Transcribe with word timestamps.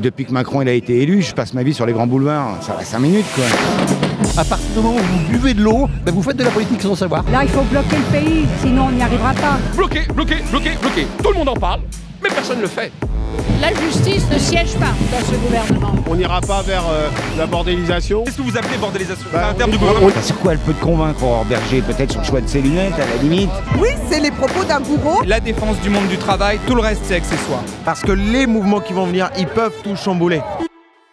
Depuis 0.00 0.26
que 0.26 0.30
Macron 0.30 0.62
il 0.62 0.68
a 0.68 0.74
été 0.74 1.02
élu, 1.02 1.22
je 1.22 1.34
passe 1.34 1.54
ma 1.54 1.64
vie 1.64 1.74
sur 1.74 1.84
les 1.84 1.92
grands 1.92 2.06
boulevards. 2.06 2.62
Ça 2.62 2.74
va 2.74 2.84
5 2.84 3.00
minutes 3.00 3.26
quoi. 3.34 3.46
À 4.40 4.44
partir 4.44 4.68
du 4.68 4.80
moment 4.80 4.94
où 4.94 4.98
vous 5.02 5.28
buvez 5.28 5.54
de 5.54 5.60
l'eau, 5.60 5.88
ben 6.04 6.14
vous 6.14 6.22
faites 6.22 6.36
de 6.36 6.44
la 6.44 6.52
politique 6.52 6.80
sans 6.80 6.94
savoir. 6.94 7.28
Là, 7.32 7.42
il 7.42 7.48
faut 7.48 7.62
bloquer 7.62 7.96
le 7.96 8.12
pays, 8.12 8.46
sinon 8.60 8.84
on 8.84 8.90
n'y 8.92 9.02
arrivera 9.02 9.34
pas. 9.34 9.58
Bloqué, 9.74 10.02
bloqué, 10.14 10.36
bloqué, 10.52 10.70
bloqué. 10.80 11.04
Tout 11.20 11.30
le 11.30 11.38
monde 11.38 11.48
en 11.48 11.56
parle, 11.56 11.80
mais 12.22 12.28
personne 12.28 12.58
ne 12.58 12.62
le 12.62 12.68
fait. 12.68 12.92
La 13.60 13.72
justice 13.74 14.24
ne 14.30 14.38
siège 14.38 14.74
pas 14.74 14.92
dans 15.10 15.24
ce 15.26 15.34
gouvernement. 15.36 15.94
On 16.08 16.14
n'ira 16.14 16.40
pas 16.40 16.62
vers 16.62 16.84
euh, 16.88 17.08
la 17.36 17.46
bordélisation. 17.46 18.24
Qu'est-ce 18.24 18.36
que 18.36 18.42
vous 18.42 18.56
appelez 18.56 18.78
bordélisation 18.78 19.26
Bah, 19.32 19.40
C'est 19.42 19.50
un 19.50 19.54
terme 19.54 19.70
du 19.72 19.78
gouvernement. 19.78 20.08
Sur 20.22 20.38
quoi 20.38 20.52
elle 20.52 20.58
peut 20.58 20.72
te 20.72 20.82
convaincre, 20.84 21.22
Aurore 21.22 21.44
Berger 21.44 21.82
Peut-être 21.82 22.12
sur 22.12 22.20
le 22.20 22.26
choix 22.26 22.40
de 22.40 22.46
ses 22.48 22.60
lunettes, 22.62 22.94
à 22.94 23.06
la 23.16 23.22
limite. 23.22 23.50
Oui, 23.78 23.88
c'est 24.10 24.20
les 24.20 24.30
propos 24.30 24.64
d'un 24.64 24.80
bourreau. 24.80 25.22
La 25.26 25.40
défense 25.40 25.78
du 25.80 25.90
monde 25.90 26.06
du 26.08 26.16
travail, 26.18 26.58
tout 26.66 26.74
le 26.74 26.82
reste 26.82 27.02
c'est 27.04 27.16
accessoire. 27.16 27.62
Parce 27.84 28.00
que 28.00 28.12
les 28.12 28.46
mouvements 28.46 28.80
qui 28.80 28.92
vont 28.92 29.06
venir, 29.06 29.30
ils 29.38 29.46
peuvent 29.48 29.74
tout 29.82 29.96
chambouler. 29.96 30.40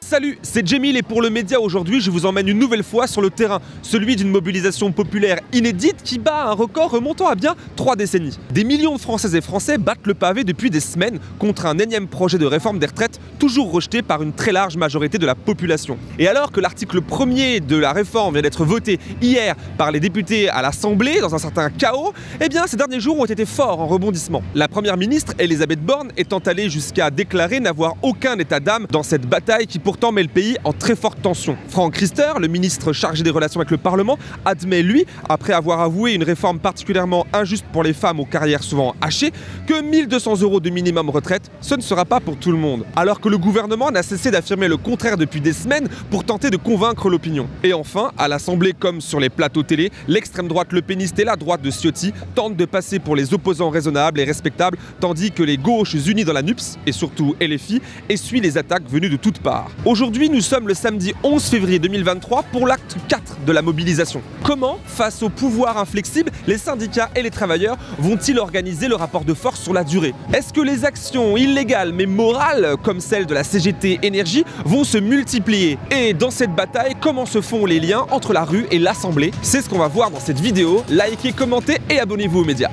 Salut, 0.07 0.37
c'est 0.43 0.67
Jamil 0.67 0.95
et 0.97 1.01
pour 1.01 1.19
le 1.19 1.31
média 1.31 1.59
aujourd'hui, 1.59 1.99
je 1.99 2.11
vous 2.11 2.27
emmène 2.27 2.47
une 2.47 2.59
nouvelle 2.59 2.83
fois 2.83 3.07
sur 3.07 3.23
le 3.23 3.31
terrain, 3.31 3.59
celui 3.81 4.15
d'une 4.15 4.29
mobilisation 4.29 4.91
populaire 4.91 5.39
inédite 5.51 6.03
qui 6.03 6.19
bat 6.19 6.45
un 6.45 6.51
record 6.51 6.91
remontant 6.91 7.25
à 7.25 7.33
bien 7.33 7.55
trois 7.75 7.95
décennies. 7.95 8.37
Des 8.51 8.63
millions 8.63 8.97
de 8.97 9.01
Françaises 9.01 9.33
et 9.33 9.41
Français 9.41 9.79
battent 9.79 10.05
le 10.05 10.13
pavé 10.13 10.43
depuis 10.43 10.69
des 10.69 10.79
semaines 10.79 11.17
contre 11.39 11.65
un 11.65 11.79
énième 11.79 12.07
projet 12.07 12.37
de 12.37 12.45
réforme 12.45 12.77
des 12.77 12.85
retraites 12.85 13.19
toujours 13.39 13.71
rejeté 13.71 14.03
par 14.03 14.21
une 14.21 14.31
très 14.31 14.51
large 14.51 14.77
majorité 14.77 15.17
de 15.17 15.25
la 15.25 15.33
population. 15.33 15.97
Et 16.19 16.27
alors 16.27 16.51
que 16.51 16.59
l'article 16.59 17.01
1er 17.01 17.65
de 17.65 17.75
la 17.75 17.91
réforme 17.91 18.35
vient 18.35 18.43
d'être 18.43 18.63
voté 18.63 18.99
hier 19.23 19.55
par 19.75 19.91
les 19.91 19.99
députés 19.99 20.49
à 20.49 20.61
l'Assemblée 20.61 21.19
dans 21.19 21.33
un 21.33 21.39
certain 21.39 21.71
chaos, 21.71 22.13
eh 22.39 22.47
bien 22.47 22.67
ces 22.67 22.77
derniers 22.77 22.99
jours 22.99 23.19
ont 23.19 23.25
été 23.25 23.47
forts 23.47 23.81
en 23.81 23.87
rebondissement. 23.87 24.43
La 24.53 24.67
première 24.67 24.97
ministre, 24.97 25.33
Elisabeth 25.39 25.83
Borne, 25.83 26.11
étant 26.15 26.37
allée 26.45 26.69
jusqu'à 26.69 27.09
déclarer 27.09 27.59
n'avoir 27.59 27.95
aucun 28.03 28.37
état 28.37 28.59
d'âme 28.59 28.85
dans 28.91 29.01
cette 29.01 29.25
bataille 29.25 29.65
qui 29.65 29.79
pourtant 29.95 30.11
met 30.11 30.23
le 30.23 30.27
pays 30.27 30.57
en 30.65 30.73
très 30.73 30.93
forte 30.93 31.21
tension. 31.21 31.55
Franck 31.69 31.95
Riester, 31.95 32.33
le 32.41 32.49
ministre 32.49 32.91
chargé 32.91 33.23
des 33.23 33.29
relations 33.29 33.61
avec 33.61 33.71
le 33.71 33.77
Parlement, 33.77 34.19
admet 34.43 34.83
lui, 34.83 35.05
après 35.29 35.53
avoir 35.53 35.79
avoué 35.79 36.11
une 36.11 36.23
réforme 36.23 36.59
particulièrement 36.59 37.25
injuste 37.31 37.63
pour 37.71 37.81
les 37.81 37.93
femmes 37.93 38.19
aux 38.19 38.25
carrières 38.25 38.61
souvent 38.61 38.93
hachées, 38.99 39.31
que 39.65 39.81
1200 39.81 40.41
euros 40.41 40.59
de 40.59 40.69
minimum 40.69 41.09
retraite, 41.09 41.49
ce 41.61 41.75
ne 41.75 41.81
sera 41.81 42.03
pas 42.03 42.19
pour 42.19 42.35
tout 42.35 42.51
le 42.51 42.57
monde. 42.57 42.83
Alors 42.97 43.21
que 43.21 43.29
le 43.29 43.37
gouvernement 43.37 43.89
n'a 43.89 44.03
cessé 44.03 44.31
d'affirmer 44.31 44.67
le 44.67 44.75
contraire 44.75 45.15
depuis 45.15 45.39
des 45.39 45.53
semaines 45.53 45.87
pour 46.11 46.25
tenter 46.25 46.49
de 46.49 46.57
convaincre 46.57 47.09
l'opinion. 47.09 47.47
Et 47.63 47.71
enfin, 47.71 48.11
à 48.17 48.27
l'Assemblée 48.27 48.73
comme 48.77 48.99
sur 48.99 49.21
les 49.21 49.29
plateaux 49.29 49.63
télé, 49.63 49.93
l'extrême 50.09 50.49
droite 50.49 50.73
le 50.73 50.81
péniste 50.81 51.17
et 51.19 51.23
la 51.23 51.37
droite 51.37 51.61
de 51.61 51.71
Ciotti 51.71 52.11
tentent 52.35 52.57
de 52.57 52.65
passer 52.65 52.99
pour 52.99 53.15
les 53.15 53.33
opposants 53.33 53.69
raisonnables 53.69 54.19
et 54.19 54.25
respectables, 54.25 54.77
tandis 54.99 55.31
que 55.31 55.43
les 55.43 55.55
gauches 55.55 55.93
unies 55.93 56.25
dans 56.25 56.33
la 56.33 56.41
NUPS, 56.41 56.79
et 56.85 56.91
surtout 56.91 57.37
LFI, 57.39 57.81
essuient 58.09 58.41
les 58.41 58.57
attaques 58.57 58.89
venues 58.89 59.09
de 59.09 59.15
toutes 59.15 59.39
parts. 59.39 59.71
Aujourd'hui, 59.85 60.31
nous 60.31 60.41
sommes 60.41 60.67
le 60.67 60.73
samedi 60.73 61.13
11 61.21 61.43
février 61.43 61.77
2023 61.77 62.41
pour 62.51 62.65
l'acte 62.65 62.97
4 63.07 63.41
de 63.45 63.51
la 63.51 63.61
mobilisation. 63.61 64.23
Comment, 64.43 64.79
face 64.83 65.21
au 65.21 65.29
pouvoir 65.29 65.77
inflexible, 65.77 66.31
les 66.47 66.57
syndicats 66.57 67.11
et 67.15 67.21
les 67.21 67.29
travailleurs 67.29 67.77
vont-ils 67.99 68.39
organiser 68.39 68.87
le 68.87 68.95
rapport 68.95 69.25
de 69.25 69.35
force 69.35 69.61
sur 69.61 69.73
la 69.73 69.83
durée? 69.83 70.15
Est-ce 70.33 70.51
que 70.51 70.61
les 70.61 70.85
actions 70.85 71.37
illégales 71.37 71.93
mais 71.93 72.07
morales, 72.07 72.77
comme 72.81 72.99
celle 72.99 73.27
de 73.27 73.35
la 73.35 73.43
CGT 73.43 73.99
Énergie, 74.01 74.43
vont 74.65 74.83
se 74.83 74.97
multiplier? 74.97 75.77
Et 75.91 76.15
dans 76.15 76.31
cette 76.31 76.55
bataille, 76.55 76.95
comment 76.99 77.27
se 77.27 77.39
font 77.39 77.67
les 77.67 77.79
liens 77.79 78.07
entre 78.09 78.33
la 78.33 78.43
rue 78.43 78.65
et 78.71 78.79
l'Assemblée? 78.79 79.29
C'est 79.43 79.61
ce 79.61 79.69
qu'on 79.69 79.77
va 79.77 79.87
voir 79.87 80.09
dans 80.09 80.19
cette 80.19 80.39
vidéo. 80.39 80.83
Likez, 80.89 81.33
commentez 81.33 81.77
et 81.91 81.99
abonnez-vous 81.99 82.39
aux 82.39 82.45
médias. 82.45 82.71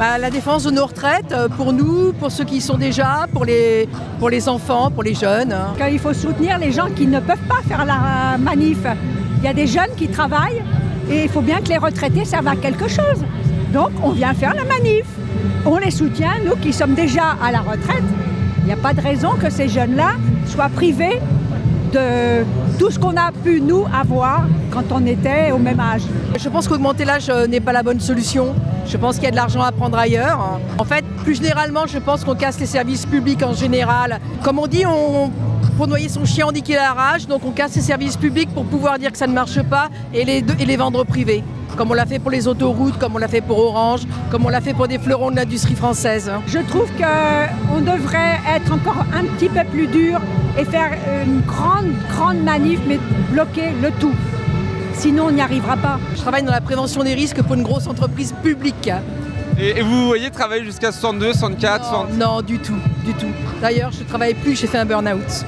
Bah, 0.00 0.16
la 0.16 0.30
défense 0.30 0.64
de 0.64 0.70
nos 0.70 0.86
retraites, 0.86 1.30
euh, 1.30 1.46
pour 1.46 1.74
nous, 1.74 2.14
pour 2.14 2.32
ceux 2.32 2.44
qui 2.44 2.56
y 2.56 2.60
sont 2.62 2.78
déjà, 2.78 3.26
pour 3.34 3.44
les, 3.44 3.86
pour 4.18 4.30
les 4.30 4.48
enfants, 4.48 4.90
pour 4.90 5.02
les 5.02 5.12
jeunes. 5.12 5.52
hein. 5.52 5.74
Il 5.92 5.98
faut 5.98 6.14
soutenir 6.14 6.56
les 6.56 6.72
gens 6.72 6.86
qui 6.96 7.06
ne 7.06 7.20
peuvent 7.20 7.46
pas 7.46 7.60
faire 7.68 7.84
la 7.84 8.38
manif. 8.38 8.78
Il 9.36 9.44
y 9.44 9.48
a 9.48 9.52
des 9.52 9.66
jeunes 9.66 9.94
qui 9.98 10.08
travaillent 10.08 10.62
et 11.10 11.24
il 11.24 11.28
faut 11.28 11.42
bien 11.42 11.60
que 11.60 11.68
les 11.68 11.76
retraités 11.76 12.24
servent 12.24 12.48
à 12.48 12.56
quelque 12.56 12.88
chose. 12.88 13.22
Donc 13.74 13.90
on 14.02 14.12
vient 14.12 14.32
faire 14.32 14.54
la 14.54 14.64
manif. 14.64 15.04
On 15.66 15.76
les 15.76 15.90
soutient, 15.90 16.32
nous 16.46 16.56
qui 16.56 16.72
sommes 16.72 16.94
déjà 16.94 17.36
à 17.44 17.52
la 17.52 17.60
retraite. 17.60 18.02
Il 18.60 18.64
n'y 18.64 18.72
a 18.72 18.76
pas 18.76 18.94
de 18.94 19.02
raison 19.02 19.32
que 19.32 19.50
ces 19.50 19.68
jeunes-là 19.68 20.12
soient 20.46 20.70
privés 20.70 21.20
de 21.92 22.42
tout 22.78 22.90
ce 22.90 22.98
qu'on 22.98 23.18
a 23.18 23.32
pu 23.44 23.60
nous 23.60 23.84
avoir 23.92 24.44
quand 24.70 24.84
on 24.92 25.04
était 25.04 25.50
au 25.52 25.58
même 25.58 25.78
âge. 25.78 26.04
Je 26.38 26.48
pense 26.48 26.68
qu'augmenter 26.68 27.04
l'âge 27.04 27.28
euh, 27.28 27.46
n'est 27.46 27.60
pas 27.60 27.72
la 27.74 27.82
bonne 27.82 28.00
solution. 28.00 28.54
Je 28.90 28.96
pense 28.96 29.14
qu'il 29.14 29.24
y 29.24 29.28
a 29.28 29.30
de 29.30 29.36
l'argent 29.36 29.62
à 29.62 29.70
prendre 29.70 29.96
ailleurs. 29.96 30.58
En 30.76 30.84
fait, 30.84 31.04
plus 31.22 31.36
généralement, 31.36 31.86
je 31.86 31.98
pense 31.98 32.24
qu'on 32.24 32.34
casse 32.34 32.58
les 32.58 32.66
services 32.66 33.06
publics 33.06 33.40
en 33.44 33.52
général. 33.52 34.18
Comme 34.42 34.58
on 34.58 34.66
dit, 34.66 34.84
on, 34.84 35.30
pour 35.76 35.86
noyer 35.86 36.08
son 36.08 36.24
chien, 36.24 36.46
on 36.48 36.52
dit 36.52 36.60
qu'il 36.60 36.76
a 36.76 36.92
rage. 36.92 37.28
Donc 37.28 37.42
on 37.44 37.52
casse 37.52 37.76
les 37.76 37.82
services 37.82 38.16
publics 38.16 38.52
pour 38.52 38.64
pouvoir 38.64 38.98
dire 38.98 39.12
que 39.12 39.18
ça 39.18 39.28
ne 39.28 39.32
marche 39.32 39.62
pas 39.62 39.90
et 40.12 40.24
les, 40.24 40.44
et 40.58 40.64
les 40.64 40.76
vendre 40.76 41.04
privés. 41.04 41.44
Comme 41.76 41.92
on 41.92 41.94
l'a 41.94 42.04
fait 42.04 42.18
pour 42.18 42.32
les 42.32 42.48
autoroutes, 42.48 42.98
comme 42.98 43.14
on 43.14 43.18
l'a 43.18 43.28
fait 43.28 43.40
pour 43.40 43.60
Orange, 43.60 44.00
comme 44.28 44.44
on 44.44 44.48
l'a 44.48 44.60
fait 44.60 44.74
pour 44.74 44.88
des 44.88 44.98
fleurons 44.98 45.30
de 45.30 45.36
l'industrie 45.36 45.76
française. 45.76 46.28
Je 46.48 46.58
trouve 46.58 46.90
qu'on 46.98 47.80
devrait 47.80 48.40
être 48.56 48.72
encore 48.72 49.04
un 49.14 49.22
petit 49.36 49.48
peu 49.48 49.64
plus 49.70 49.86
dur 49.86 50.20
et 50.58 50.64
faire 50.64 50.90
une 51.24 51.42
grande, 51.42 51.92
grande 52.10 52.42
manif, 52.42 52.80
mais 52.88 52.98
bloquer 53.30 53.70
le 53.80 53.92
tout. 54.00 54.14
Sinon, 54.94 55.26
on 55.26 55.30
n'y 55.30 55.40
arrivera 55.40 55.76
pas. 55.76 55.98
Je 56.14 56.20
travaille 56.20 56.42
dans 56.42 56.52
la 56.52 56.60
prévention 56.60 57.02
des 57.02 57.14
risques 57.14 57.42
pour 57.42 57.54
une 57.54 57.62
grosse 57.62 57.86
entreprise 57.86 58.34
publique. 58.42 58.90
Et, 59.58 59.82
vous 59.82 60.06
voyez 60.06 60.30
travailler 60.30 60.64
jusqu'à 60.64 60.92
62, 60.92 61.32
64, 61.34 61.82
Non, 61.82 61.88
60. 61.90 62.12
non, 62.18 62.42
du 62.42 62.58
tout, 62.58 62.78
du 63.04 63.12
tout. 63.14 63.26
D'ailleurs, 63.60 63.92
je 63.92 64.02
ne 64.02 64.08
travaille 64.08 64.34
plus, 64.34 64.56
j'ai 64.58 64.66
fait 64.66 64.78
un 64.78 64.86
burn-out. 64.86 65.44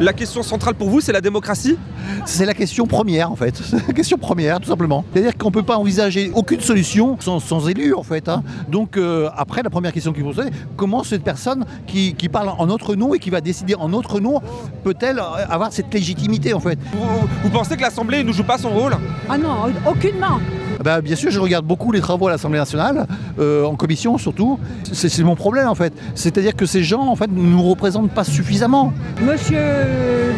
La 0.00 0.12
question 0.12 0.42
centrale 0.42 0.74
pour 0.74 0.90
vous, 0.90 1.00
c'est 1.00 1.12
la 1.12 1.20
démocratie 1.20 1.78
C'est 2.24 2.44
la 2.44 2.54
question 2.54 2.86
première 2.86 3.30
en 3.30 3.36
fait. 3.36 3.56
C'est 3.56 3.76
la 3.86 3.92
question 3.92 4.18
première 4.18 4.58
tout 4.60 4.68
simplement. 4.68 5.04
C'est-à-dire 5.12 5.36
qu'on 5.38 5.48
ne 5.48 5.52
peut 5.52 5.62
pas 5.62 5.76
envisager 5.76 6.32
aucune 6.34 6.60
solution 6.60 7.16
sans, 7.20 7.38
sans 7.38 7.68
élus 7.68 7.94
en 7.94 8.02
fait. 8.02 8.28
hein. 8.28 8.42
Donc 8.68 8.96
euh, 8.96 9.28
après 9.36 9.62
la 9.62 9.70
première 9.70 9.92
question 9.92 10.12
qu'il 10.12 10.24
faut 10.24 10.32
se 10.32 10.36
poser, 10.36 10.50
comment 10.76 11.04
cette 11.04 11.22
personne 11.22 11.64
qui, 11.86 12.14
qui 12.14 12.28
parle 12.28 12.48
en 12.58 12.66
notre 12.66 12.96
nom 12.96 13.14
et 13.14 13.18
qui 13.20 13.30
va 13.30 13.40
décider 13.40 13.76
en 13.76 13.88
notre 13.88 14.18
nom 14.20 14.40
peut-elle 14.82 15.18
euh, 15.20 15.46
avoir 15.48 15.72
cette 15.72 15.92
légitimité 15.94 16.54
en 16.54 16.60
fait? 16.60 16.78
Vous, 16.92 17.28
vous 17.44 17.50
pensez 17.50 17.76
que 17.76 17.82
l'Assemblée 17.82 18.24
ne 18.24 18.32
joue 18.32 18.44
pas 18.44 18.58
son 18.58 18.70
rôle? 18.70 18.96
Ah 19.28 19.38
non, 19.38 19.72
aucunement. 19.86 20.40
Bah, 20.84 21.00
Bien 21.00 21.16
sûr 21.16 21.30
je 21.30 21.40
regarde 21.40 21.64
beaucoup 21.64 21.92
les 21.92 22.00
travaux 22.02 22.28
à 22.28 22.30
l'Assemblée 22.30 22.58
nationale, 22.58 23.06
euh, 23.38 23.64
en 23.64 23.74
commission 23.74 24.18
surtout. 24.18 24.58
C'est 24.92 25.22
mon 25.24 25.34
problème 25.34 25.66
en 25.66 25.74
fait. 25.74 25.94
C'est-à-dire 26.14 26.54
que 26.54 26.66
ces 26.66 26.82
gens 26.84 27.08
en 27.08 27.16
fait 27.16 27.30
ne 27.30 27.40
nous 27.40 27.62
représentent 27.62 28.10
pas 28.10 28.22
suffisamment. 28.22 28.92
Monsieur 29.22 29.62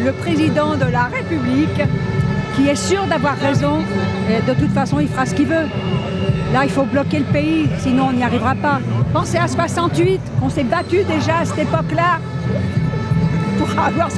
le 0.05 0.11
président 0.13 0.75
de 0.75 0.89
la 0.89 1.03
République, 1.03 1.81
qui 2.55 2.69
est 2.69 2.75
sûr 2.75 3.05
d'avoir 3.07 3.37
raison, 3.37 3.79
de 4.47 4.53
toute 4.53 4.71
façon, 4.71 4.99
il 5.01 5.09
fera 5.09 5.25
ce 5.25 5.35
qu'il 5.35 5.47
veut. 5.47 5.67
Là, 6.53 6.63
il 6.63 6.69
faut 6.69 6.85
bloquer 6.85 7.19
le 7.19 7.25
pays, 7.25 7.67
sinon 7.79 8.07
on 8.09 8.13
n'y 8.13 8.23
arrivera 8.23 8.55
pas. 8.55 8.79
Pensez 9.11 9.37
à 9.37 9.49
68, 9.49 10.21
on 10.41 10.49
s'est 10.49 10.63
battu 10.63 11.03
déjà 11.03 11.39
à 11.39 11.45
cette 11.45 11.59
époque-là 11.59 12.19
avoir 13.77 14.11
ce. 14.11 14.17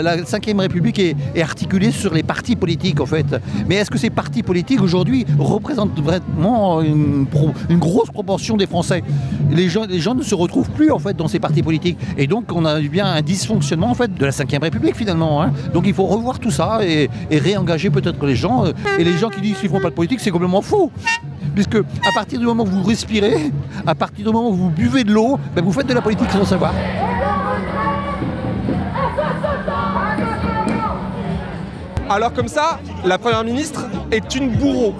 La 0.00 0.16
Ve 0.16 0.58
République 0.58 0.98
est, 0.98 1.16
articulée 1.40 1.90
sur 1.90 2.12
les 2.12 2.22
partis 2.22 2.56
politiques 2.56 3.00
en 3.00 3.06
fait. 3.06 3.26
Mais 3.68 3.76
est-ce 3.76 3.90
que 3.90 3.98
ces 3.98 4.10
partis 4.10 4.42
politiques 4.42 4.82
aujourd'hui 4.82 5.24
représentent 5.38 5.98
vraiment 5.98 6.82
une, 6.82 7.26
grosse 7.70 8.10
proportion 8.10 8.56
des 8.56 8.66
Français? 8.66 9.02
Les 9.50 9.68
gens, 9.68 9.86
ne 9.86 10.22
se 10.22 10.34
retrouvent 10.34 10.70
plus 10.70 10.90
en 10.90 10.98
fait 10.98 11.16
dans 11.16 11.28
ces 11.28 11.38
partis 11.38 11.62
politiques. 11.62 11.98
Et 12.18 12.26
donc 12.26 12.52
on 12.52 12.64
a 12.64 12.80
bien 12.80 13.06
un 13.06 13.22
dysfonctionnement 13.22 13.90
en 13.90 13.94
fait 13.94 14.12
de 14.12 14.24
la 14.24 14.30
Ve 14.30 14.62
République 14.62 14.96
finalement. 14.96 15.42
hein. 15.42 15.52
Donc 15.72 15.86
il 15.86 15.94
faut 15.94 16.06
revoir 16.06 16.38
tout 16.38 16.50
ça 16.50 16.80
et, 16.82 17.08
réengager 17.30 17.90
peut-être 17.90 18.24
les 18.26 18.36
gens. 18.36 18.64
Et 18.98 19.04
les 19.04 19.16
gens 19.16 19.30
qui 19.30 19.40
disent 19.40 19.58
qu'ils 19.58 19.70
ne 19.70 19.76
font 19.76 19.82
pas 19.82 19.90
de 19.90 19.94
politique, 19.94 20.20
c'est 20.20 20.30
complètement 20.30 20.62
faux. 20.62 20.90
Puisque 21.54 21.76
à 21.76 22.12
partir 22.14 22.38
du 22.38 22.46
moment 22.46 22.64
où 22.64 22.66
vous 22.66 22.82
respirez, 22.82 23.50
à 23.86 23.94
partir 23.94 24.26
du 24.26 24.32
moment 24.32 24.50
où 24.50 24.54
vous 24.54 24.70
buvez 24.70 25.04
de 25.04 25.12
l'eau, 25.12 25.38
ben, 25.54 25.64
vous 25.64 25.72
faites 25.72 25.86
de 25.86 25.94
la 25.94 26.02
politique 26.02 26.30
sans 26.30 26.44
savoir. 26.44 26.72
Alors 32.10 32.32
comme 32.32 32.48
ça, 32.48 32.80
la 33.04 33.18
Première 33.18 33.44
ministre 33.44 33.86
est 34.10 34.34
une 34.34 34.50
bourreau. 34.50 34.94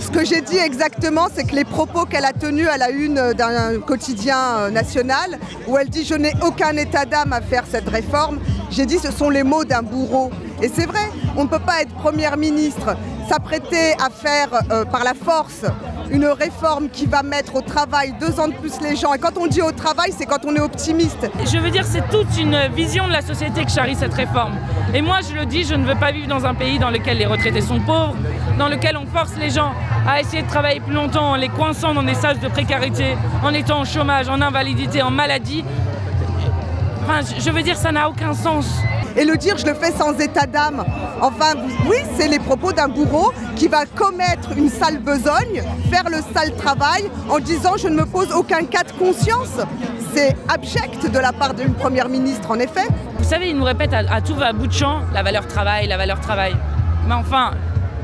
Ce 0.00 0.10
que 0.10 0.24
j'ai 0.24 0.40
dit 0.40 0.56
exactement, 0.56 1.26
c'est 1.30 1.44
que 1.44 1.54
les 1.54 1.66
propos 1.66 2.06
qu'elle 2.06 2.24
a 2.24 2.32
tenus 2.32 2.66
à 2.66 2.78
la 2.78 2.88
une 2.88 3.34
d'un 3.34 3.78
quotidien 3.80 4.38
euh, 4.38 4.70
national, 4.70 5.38
où 5.68 5.76
elle 5.76 5.90
dit 5.90 6.02
je 6.02 6.14
n'ai 6.14 6.32
aucun 6.42 6.74
état 6.78 7.04
d'âme 7.04 7.34
à 7.34 7.42
faire 7.42 7.64
cette 7.70 7.90
réforme, 7.90 8.40
j'ai 8.70 8.86
dit 8.86 8.98
ce 8.98 9.12
sont 9.12 9.28
les 9.28 9.42
mots 9.42 9.66
d'un 9.66 9.82
bourreau. 9.82 10.30
Et 10.62 10.70
c'est 10.74 10.86
vrai, 10.86 11.10
on 11.36 11.44
ne 11.44 11.48
peut 11.48 11.58
pas 11.58 11.82
être 11.82 11.92
première 11.92 12.38
ministre 12.38 12.96
s'apprêter 13.28 13.92
à 13.94 14.10
faire 14.10 14.48
euh, 14.70 14.84
par 14.84 15.04
la 15.04 15.14
force 15.14 15.64
une 16.10 16.26
réforme 16.26 16.88
qui 16.90 17.06
va 17.06 17.22
mettre 17.22 17.56
au 17.56 17.60
travail 17.60 18.14
deux 18.20 18.38
ans 18.38 18.48
de 18.48 18.54
plus 18.54 18.80
les 18.80 18.96
gens. 18.96 19.14
Et 19.14 19.18
quand 19.18 19.36
on 19.38 19.46
dit 19.46 19.62
au 19.62 19.72
travail, 19.72 20.12
c'est 20.16 20.26
quand 20.26 20.44
on 20.44 20.54
est 20.54 20.60
optimiste. 20.60 21.30
Je 21.44 21.58
veux 21.58 21.70
dire, 21.70 21.84
c'est 21.84 22.08
toute 22.10 22.36
une 22.38 22.68
vision 22.74 23.06
de 23.08 23.12
la 23.12 23.22
société 23.22 23.64
que 23.64 23.70
charrie 23.70 23.94
cette 23.94 24.14
réforme. 24.14 24.54
Et 24.92 25.02
moi, 25.02 25.18
je 25.28 25.34
le 25.34 25.46
dis, 25.46 25.64
je 25.64 25.74
ne 25.74 25.84
veux 25.84 25.96
pas 25.96 26.12
vivre 26.12 26.28
dans 26.28 26.44
un 26.44 26.54
pays 26.54 26.78
dans 26.78 26.90
lequel 26.90 27.18
les 27.18 27.26
retraités 27.26 27.62
sont 27.62 27.80
pauvres, 27.80 28.16
dans 28.58 28.68
lequel 28.68 28.96
on 28.96 29.06
force 29.06 29.34
les 29.36 29.50
gens 29.50 29.72
à 30.06 30.20
essayer 30.20 30.42
de 30.42 30.48
travailler 30.48 30.80
plus 30.80 30.94
longtemps 30.94 31.30
en 31.30 31.36
les 31.36 31.48
coinçant 31.48 31.94
dans 31.94 32.02
des 32.02 32.14
sas 32.14 32.38
de 32.38 32.48
précarité, 32.48 33.16
en 33.42 33.54
étant 33.54 33.80
au 33.80 33.84
chômage, 33.84 34.28
en 34.28 34.40
invalidité, 34.40 35.02
en 35.02 35.10
maladie. 35.10 35.64
Je 37.38 37.50
veux 37.50 37.62
dire, 37.62 37.76
ça 37.76 37.92
n'a 37.92 38.08
aucun 38.08 38.34
sens. 38.34 38.66
Et 39.16 39.24
le 39.24 39.36
dire, 39.36 39.56
je 39.56 39.66
le 39.66 39.74
fais 39.74 39.92
sans 39.92 40.18
état 40.18 40.46
d'âme. 40.46 40.84
Enfin, 41.20 41.54
oui, 41.88 41.96
c'est 42.16 42.28
les 42.28 42.38
propos 42.38 42.72
d'un 42.72 42.88
bourreau 42.88 43.32
qui 43.54 43.68
va 43.68 43.86
commettre 43.86 44.50
une 44.56 44.68
sale 44.68 44.98
besogne, 44.98 45.62
faire 45.90 46.04
le 46.10 46.18
sale 46.34 46.54
travail 46.56 47.08
en 47.28 47.38
disant 47.38 47.76
je 47.76 47.88
ne 47.88 47.96
me 47.96 48.06
pose 48.06 48.32
aucun 48.32 48.64
cas 48.64 48.82
de 48.82 48.92
conscience. 48.92 49.60
C'est 50.14 50.36
abject 50.48 51.10
de 51.10 51.18
la 51.18 51.32
part 51.32 51.54
d'une 51.54 51.74
première 51.74 52.08
ministre, 52.08 52.50
en 52.50 52.58
effet. 52.58 52.88
Vous 53.18 53.24
savez, 53.24 53.50
il 53.50 53.56
nous 53.56 53.64
répète 53.64 53.92
à, 53.94 54.20
tout 54.20 54.34
va 54.34 54.52
bout 54.52 54.66
de 54.66 54.72
champ 54.72 55.00
la 55.12 55.22
valeur 55.22 55.46
travail, 55.46 55.86
la 55.86 55.96
valeur 55.96 56.20
travail. 56.20 56.56
Mais 57.06 57.14
enfin, 57.14 57.52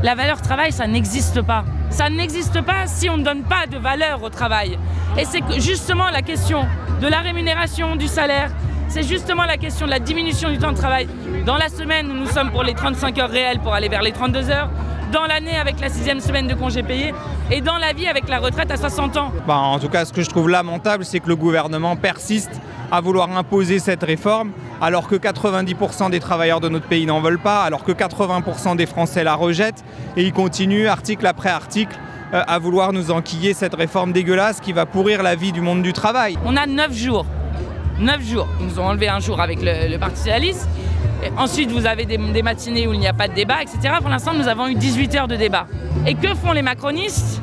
la 0.02 0.14
valeur 0.14 0.40
travail, 0.40 0.72
ça 0.72 0.86
n'existe 0.86 1.42
pas. 1.42 1.64
Ça 1.90 2.08
n'existe 2.08 2.60
pas 2.62 2.86
si 2.86 3.10
on 3.10 3.16
ne 3.16 3.24
donne 3.24 3.42
pas 3.42 3.66
de 3.66 3.76
valeur 3.76 4.22
au 4.22 4.30
travail. 4.30 4.78
Et 5.18 5.24
c'est 5.24 5.42
justement 5.58 6.08
la 6.10 6.22
question 6.22 6.66
de 7.00 7.08
la 7.08 7.18
rémunération, 7.18 7.96
du 7.96 8.06
salaire, 8.06 8.50
c'est 8.90 9.04
justement 9.04 9.44
la 9.44 9.56
question 9.56 9.86
de 9.86 9.90
la 9.90 10.00
diminution 10.00 10.50
du 10.50 10.58
temps 10.58 10.72
de 10.72 10.76
travail. 10.76 11.08
Dans 11.46 11.56
la 11.56 11.68
semaine, 11.68 12.08
nous 12.08 12.26
sommes 12.26 12.50
pour 12.50 12.64
les 12.64 12.74
35 12.74 13.18
heures 13.18 13.30
réelles 13.30 13.60
pour 13.60 13.72
aller 13.72 13.88
vers 13.88 14.02
les 14.02 14.10
32 14.10 14.50
heures. 14.50 14.68
Dans 15.12 15.26
l'année, 15.26 15.56
avec 15.56 15.80
la 15.80 15.88
sixième 15.88 16.20
semaine 16.20 16.48
de 16.48 16.54
congé 16.54 16.82
payé. 16.82 17.14
Et 17.52 17.60
dans 17.60 17.78
la 17.78 17.92
vie, 17.92 18.06
avec 18.08 18.28
la 18.28 18.38
retraite 18.38 18.70
à 18.70 18.76
60 18.76 19.16
ans. 19.16 19.32
Bah, 19.46 19.56
en 19.56 19.78
tout 19.78 19.88
cas, 19.88 20.04
ce 20.04 20.12
que 20.12 20.22
je 20.22 20.28
trouve 20.28 20.48
lamentable, 20.48 21.04
c'est 21.04 21.20
que 21.20 21.28
le 21.28 21.36
gouvernement 21.36 21.96
persiste 21.96 22.60
à 22.90 23.00
vouloir 23.00 23.30
imposer 23.36 23.78
cette 23.78 24.02
réforme, 24.02 24.50
alors 24.80 25.06
que 25.06 25.14
90% 25.14 26.10
des 26.10 26.20
travailleurs 26.20 26.60
de 26.60 26.68
notre 26.68 26.86
pays 26.86 27.06
n'en 27.06 27.20
veulent 27.20 27.38
pas, 27.38 27.62
alors 27.62 27.84
que 27.84 27.92
80% 27.92 28.76
des 28.76 28.86
Français 28.86 29.22
la 29.22 29.34
rejettent. 29.34 29.84
Et 30.16 30.24
ils 30.24 30.32
continuent, 30.32 30.88
article 30.88 31.26
après 31.26 31.50
article, 31.50 31.96
euh, 32.34 32.42
à 32.46 32.58
vouloir 32.58 32.92
nous 32.92 33.12
enquiller 33.12 33.54
cette 33.54 33.74
réforme 33.74 34.12
dégueulasse 34.12 34.60
qui 34.60 34.72
va 34.72 34.86
pourrir 34.86 35.22
la 35.22 35.36
vie 35.36 35.52
du 35.52 35.60
monde 35.60 35.82
du 35.82 35.92
travail. 35.92 36.36
On 36.44 36.56
a 36.56 36.66
9 36.66 36.92
jours 36.92 37.26
9 38.00 38.22
jours. 38.22 38.48
Ils 38.60 38.66
nous 38.66 38.80
ont 38.80 38.86
enlevé 38.86 39.08
un 39.08 39.20
jour 39.20 39.40
avec 39.40 39.58
le, 39.62 39.96
Parti 39.98 40.18
Socialiste. 40.18 40.68
Et 41.22 41.30
ensuite, 41.36 41.70
vous 41.70 41.86
avez 41.86 42.06
des, 42.06 42.16
des, 42.16 42.42
matinées 42.42 42.86
où 42.86 42.94
il 42.94 43.00
n'y 43.00 43.08
a 43.08 43.12
pas 43.12 43.28
de 43.28 43.34
débat, 43.34 43.62
etc. 43.62 43.94
Pour 44.00 44.08
l'instant, 44.08 44.32
nous 44.34 44.48
avons 44.48 44.68
eu 44.68 44.74
18 44.74 45.14
heures 45.16 45.28
de 45.28 45.36
débat. 45.36 45.66
Et 46.06 46.14
que 46.14 46.34
font 46.34 46.52
les 46.52 46.62
macronistes? 46.62 47.42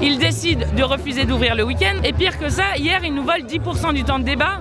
Ils 0.00 0.18
décident 0.18 0.64
de 0.76 0.82
refuser 0.82 1.24
d'ouvrir 1.24 1.54
le 1.54 1.64
week-end. 1.64 2.00
Et 2.04 2.12
pire 2.12 2.38
que 2.38 2.48
ça, 2.48 2.76
hier, 2.76 3.00
ils 3.04 3.12
nous 3.12 3.24
volent 3.24 3.44
10% 3.44 3.94
du 3.94 4.04
temps 4.04 4.18
de 4.18 4.24
débat 4.24 4.60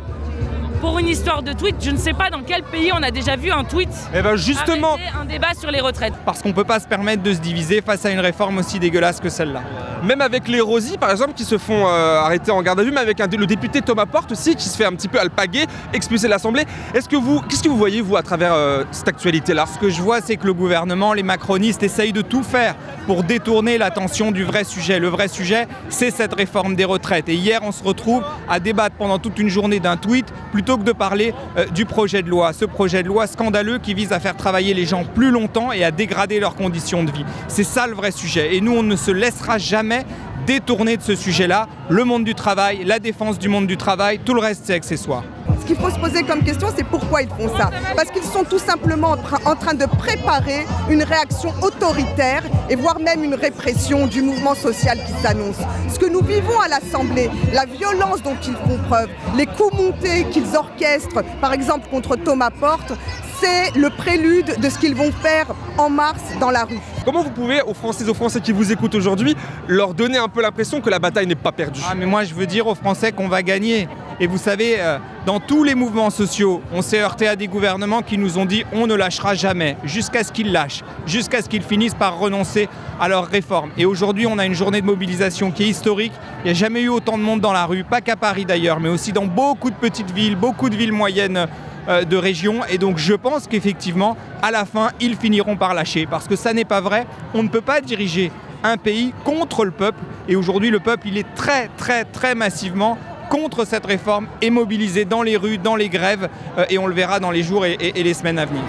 pour 0.79 0.99
une 0.99 1.07
histoire 1.07 1.43
de 1.43 1.53
tweet, 1.53 1.75
je 1.81 1.91
ne 1.91 1.97
sais 1.97 2.13
pas 2.13 2.29
dans 2.29 2.41
quel 2.41 2.63
pays 2.63 2.91
on 2.93 3.01
a 3.01 3.11
déjà 3.11 3.35
vu 3.35 3.51
un 3.51 3.63
tweet. 3.63 3.89
Et 4.13 4.21
ben 4.21 4.35
justement, 4.35 4.97
un 5.19 5.25
débat 5.25 5.53
sur 5.59 5.71
les 5.71 5.81
retraites. 5.81 6.13
Parce 6.25 6.41
qu'on 6.41 6.53
peut 6.53 6.63
pas 6.63 6.79
se 6.79 6.87
permettre 6.87 7.23
de 7.23 7.33
se 7.33 7.39
diviser 7.39 7.81
face 7.81 8.05
à 8.05 8.11
une 8.11 8.19
réforme 8.19 8.59
aussi 8.59 8.79
dégueulasse 8.79 9.19
que 9.19 9.29
celle-là. 9.29 9.61
Même 10.03 10.21
avec 10.21 10.47
les 10.47 10.61
Rosy, 10.61 10.97
par 10.97 11.09
exemple, 11.11 11.33
qui 11.33 11.43
se 11.43 11.57
font 11.57 11.87
euh, 11.87 12.19
arrêter 12.19 12.51
en 12.51 12.61
garde 12.61 12.79
à 12.79 12.83
vue, 12.83 12.91
mais 12.91 12.99
avec 12.99 13.19
un, 13.19 13.27
le 13.27 13.47
député 13.47 13.81
Thomas 13.81 14.05
Porte 14.05 14.31
aussi, 14.31 14.55
qui 14.55 14.69
se 14.69 14.77
fait 14.77 14.85
un 14.85 14.93
petit 14.93 15.07
peu 15.07 15.19
alpaguer, 15.19 15.65
expulser 15.93 16.27
de 16.27 16.31
l'Assemblée. 16.31 16.65
Est-ce 16.93 17.09
que 17.09 17.15
vous, 17.15 17.41
qu'est-ce 17.41 17.63
que 17.63 17.69
vous 17.69 17.77
voyez 17.77 18.01
vous 18.01 18.15
à 18.15 18.21
travers 18.21 18.53
euh, 18.53 18.83
cette 18.91 19.07
actualité-là? 19.07 19.65
Ce 19.65 19.79
que 19.79 19.89
je 19.89 20.01
vois, 20.01 20.21
c'est 20.21 20.37
que 20.37 20.45
le 20.45 20.53
gouvernement, 20.53 21.13
les 21.13 21.23
macronistes 21.23 21.81
essayent 21.83 22.13
de 22.13 22.21
tout 22.21 22.43
faire 22.43 22.75
pour 23.07 23.23
détourner 23.23 23.77
l'attention 23.77 24.31
du 24.31 24.43
vrai 24.43 24.63
sujet. 24.63 24.99
Le 24.99 25.07
vrai 25.07 25.27
sujet, 25.27 25.67
c'est 25.89 26.11
cette 26.11 26.33
réforme 26.33 26.75
des 26.75 26.85
retraites. 26.85 27.29
Et 27.29 27.35
hier, 27.35 27.61
on 27.63 27.71
se 27.71 27.83
retrouve 27.83 28.23
à 28.47 28.59
débattre 28.59 28.95
pendant 28.97 29.17
toute 29.17 29.39
une 29.39 29.49
journée 29.49 29.79
d'un 29.79 29.97
tweet 29.97 30.27
plutôt 30.51 30.66
que 30.75 30.83
de 30.83 30.91
parler 30.91 31.33
euh, 31.57 31.65
du 31.67 31.85
projet 31.85 32.21
de 32.21 32.29
loi. 32.29 32.51
Ce 32.51 32.65
projet 32.65 33.03
de 33.03 33.07
loi 33.07 33.27
scandaleux 33.27 33.77
qui 33.77 33.93
vise 33.93 34.11
à 34.11 34.19
faire 34.19 34.35
travailler 34.35 34.73
les 34.73 34.85
gens 34.85 35.05
plus 35.05 35.31
longtemps 35.31 35.71
et 35.71 35.85
à 35.85 35.91
dégrader 35.91 36.41
leurs 36.41 36.55
conditions 36.55 37.05
de 37.05 37.11
vie. 37.11 37.23
C'est 37.47 37.63
ça 37.63 37.87
le 37.87 37.93
vrai 37.93 38.11
sujet. 38.11 38.55
Et 38.55 38.61
nous, 38.61 38.73
on 38.73 38.83
ne 38.83 38.95
se 38.97 39.11
laissera 39.11 39.57
jamais 39.57 40.05
détourner 40.47 40.95
de 40.95 41.01
ce 41.03 41.13
sujet-là. 41.13 41.67
Le 41.89 42.05
monde 42.05 42.23
du 42.23 42.33
travail, 42.33 42.85
la 42.85 42.99
défense 42.99 43.37
du 43.37 43.49
monde 43.49 43.67
du 43.67 43.75
travail, 43.75 44.19
tout 44.23 44.33
le 44.33 44.39
reste, 44.39 44.61
c'est 44.63 44.73
accessoire. 44.73 45.23
Ce 45.59 45.65
qu'il 45.65 45.75
faut 45.75 45.89
se 45.89 45.99
poser 45.99 46.23
comme 46.23 46.41
question, 46.41 46.69
c'est 46.75 46.85
pourquoi 46.85 47.21
ils 47.21 47.27
font 47.27 47.49
ça. 47.57 47.69
Parce 47.97 48.09
qu'ils 48.11 48.23
sont 48.23 48.45
tout 48.45 48.57
simplement 48.57 49.17
en 49.45 49.55
train, 49.55 49.73
de 49.73 49.85
préparer 49.85 50.65
une 50.89 51.03
réaction 51.03 51.53
autoritaire 51.61 52.43
et 52.69 52.77
voire 52.77 52.99
même 53.01 53.25
une 53.25 53.35
répression 53.35 54.07
du 54.07 54.21
mouvement 54.21 54.55
social 54.55 54.97
qui 55.05 55.11
s'annonce. 55.21 55.57
Ce 55.93 55.99
que 55.99 56.05
nous 56.05 56.21
vivons 56.21 56.57
à 56.61 56.69
l'Assemblée, 56.69 57.29
la 57.51 57.65
violence 57.65 58.23
dont 58.23 58.37
ils 58.47 58.55
font 58.55 58.77
preuve, 58.87 59.09
les 59.35 59.45
coups 59.45 59.73
montés 59.73 60.25
qu'ils 60.31 60.55
orchestrent, 60.55 61.23
par 61.41 61.51
exemple 61.51 61.89
contre 61.89 62.15
Thomas 62.15 62.51
Porte, 62.51 62.93
c'est 63.39 63.77
le 63.77 63.89
prélude 63.89 64.59
de 64.59 64.69
ce 64.69 64.77
qu'ils 64.77 64.95
vont 64.95 65.11
faire 65.11 65.47
en 65.77 65.89
mars 65.89 66.21
dans 66.39 66.51
la 66.51 66.63
rue. 66.63 66.79
Comment 67.05 67.23
vous 67.23 67.29
pouvez, 67.29 67.61
aux 67.61 67.73
Françaises 67.73 68.07
et 68.07 68.11
aux 68.11 68.15
Français 68.15 68.41
qui 68.41 68.51
vous 68.51 68.71
écoutent 68.71 68.95
aujourd'hui, 68.95 69.35
leur 69.67 69.93
donner 69.93 70.17
un 70.17 70.27
peu 70.27 70.41
l'impression 70.41 70.81
que 70.81 70.89
la 70.89 70.99
bataille 70.99 71.27
n'est 71.27 71.35
pas 71.35 71.51
perdue? 71.51 71.81
Ah 71.89 71.95
mais 71.95 72.05
moi 72.05 72.23
je 72.23 72.33
veux 72.33 72.45
dire 72.45 72.67
aux 72.67 72.75
Français 72.75 73.11
qu'on 73.11 73.27
va 73.27 73.43
gagner. 73.43 73.87
Et 74.19 74.25
vous 74.25 74.39
savez, 74.39 74.77
euh, 74.79 74.97
dans 75.27 75.39
tous 75.39 75.63
les 75.63 75.75
mouvements 75.75 76.09
sociaux, 76.09 76.63
on 76.73 76.81
s'est 76.81 76.99
heurté 76.99 77.27
à 77.27 77.35
des 77.35 77.47
gouvernements 77.47 78.01
qui 78.01 78.17
nous 78.17 78.39
ont 78.39 78.45
dit 78.45 78.63
on 78.73 78.87
ne 78.87 78.95
lâchera 78.95 79.35
jamais, 79.35 79.77
jusqu'à 79.83 80.23
ce 80.23 80.31
qu'ils 80.31 80.51
lâchent, 80.51 80.83
jusqu'à 81.05 81.43
ce 81.43 81.49
qu'ils 81.49 81.61
finissent 81.61 81.93
par 81.93 82.17
renoncer 82.17 82.67
à 82.99 83.07
leurs 83.07 83.27
réformes. 83.27 83.69
Et 83.77 83.85
aujourd'hui, 83.85 84.25
on 84.25 84.39
a 84.39 84.45
une 84.45 84.55
journée 84.55 84.81
de 84.81 84.87
mobilisation 84.87 85.51
qui 85.51 85.63
est 85.63 85.67
historique. 85.67 86.13
Il 86.43 86.45
n'y 86.45 86.51
a 86.51 86.55
jamais 86.55 86.81
eu 86.81 86.89
autant 86.89 87.17
de 87.19 87.23
monde 87.23 87.41
dans 87.41 87.53
la 87.53 87.65
rue, 87.65 87.83
pas 87.83 88.01
qu'à 88.01 88.15
Paris 88.15 88.45
d'ailleurs, 88.45 88.79
mais 88.79 88.89
aussi 88.89 89.11
dans 89.11 89.25
beaucoup 89.27 89.69
de 89.69 89.75
petites 89.75 90.11
villes, 90.11 90.35
beaucoup 90.35 90.69
de 90.69 90.75
villes 90.75 90.93
moyennes 90.93 91.47
euh, 91.87 92.03
de 92.03 92.17
région. 92.17 92.61
Et 92.69 92.77
donc 92.77 92.97
je 92.97 93.13
pense 93.13 93.47
qu'effectivement, 93.47 94.17
à 94.41 94.51
la 94.51 94.65
fin, 94.65 94.89
ils 94.99 95.15
finiront 95.15 95.55
par 95.55 95.73
lâcher. 95.73 96.05
Parce 96.09 96.27
que 96.27 96.35
ça 96.35 96.53
n'est 96.53 96.65
pas 96.65 96.81
vrai. 96.81 97.05
On 97.33 97.43
ne 97.43 97.49
peut 97.49 97.61
pas 97.61 97.81
diriger 97.81 98.31
un 98.63 98.77
pays 98.77 99.13
contre 99.23 99.65
le 99.65 99.71
peuple. 99.71 99.99
Et 100.27 100.35
aujourd'hui, 100.35 100.69
le 100.69 100.79
peuple, 100.79 101.07
il 101.07 101.17
est 101.17 101.35
très, 101.35 101.69
très, 101.77 102.05
très 102.05 102.35
massivement 102.35 102.97
contre 103.29 103.65
cette 103.65 103.85
réforme 103.85 104.27
et 104.41 104.49
mobilisé 104.49 105.05
dans 105.05 105.21
les 105.21 105.37
rues, 105.37 105.57
dans 105.57 105.75
les 105.75 105.89
grèves. 105.89 106.29
Euh, 106.57 106.65
et 106.69 106.77
on 106.77 106.87
le 106.87 106.93
verra 106.93 107.19
dans 107.19 107.31
les 107.31 107.43
jours 107.43 107.65
et, 107.65 107.73
et, 107.73 107.99
et 107.99 108.03
les 108.03 108.13
semaines 108.13 108.39
à 108.39 108.45
venir. 108.45 108.63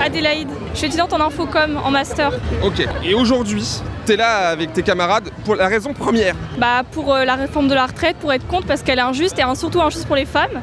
Adélaïde, 0.00 0.48
je 0.72 0.78
suis 0.78 0.86
étudiante 0.86 1.12
en 1.12 1.20
infocom 1.20 1.80
en 1.82 1.90
master. 1.90 2.32
Ok, 2.62 2.86
et 3.02 3.14
aujourd'hui, 3.14 3.80
tu 4.04 4.12
es 4.12 4.16
là 4.16 4.48
avec 4.48 4.72
tes 4.72 4.82
camarades 4.82 5.30
pour 5.44 5.56
la 5.56 5.66
raison 5.66 5.92
première 5.92 6.34
Bah 6.58 6.82
pour 6.90 7.14
euh, 7.14 7.24
la 7.24 7.34
réforme 7.36 7.68
de 7.68 7.74
la 7.74 7.86
retraite, 7.86 8.16
pour 8.16 8.32
être 8.32 8.46
contre 8.46 8.66
parce 8.66 8.82
qu'elle 8.82 8.98
est 8.98 9.02
injuste 9.02 9.38
et 9.38 9.56
surtout 9.56 9.80
injuste 9.80 10.06
pour 10.06 10.16
les 10.16 10.26
femmes. 10.26 10.60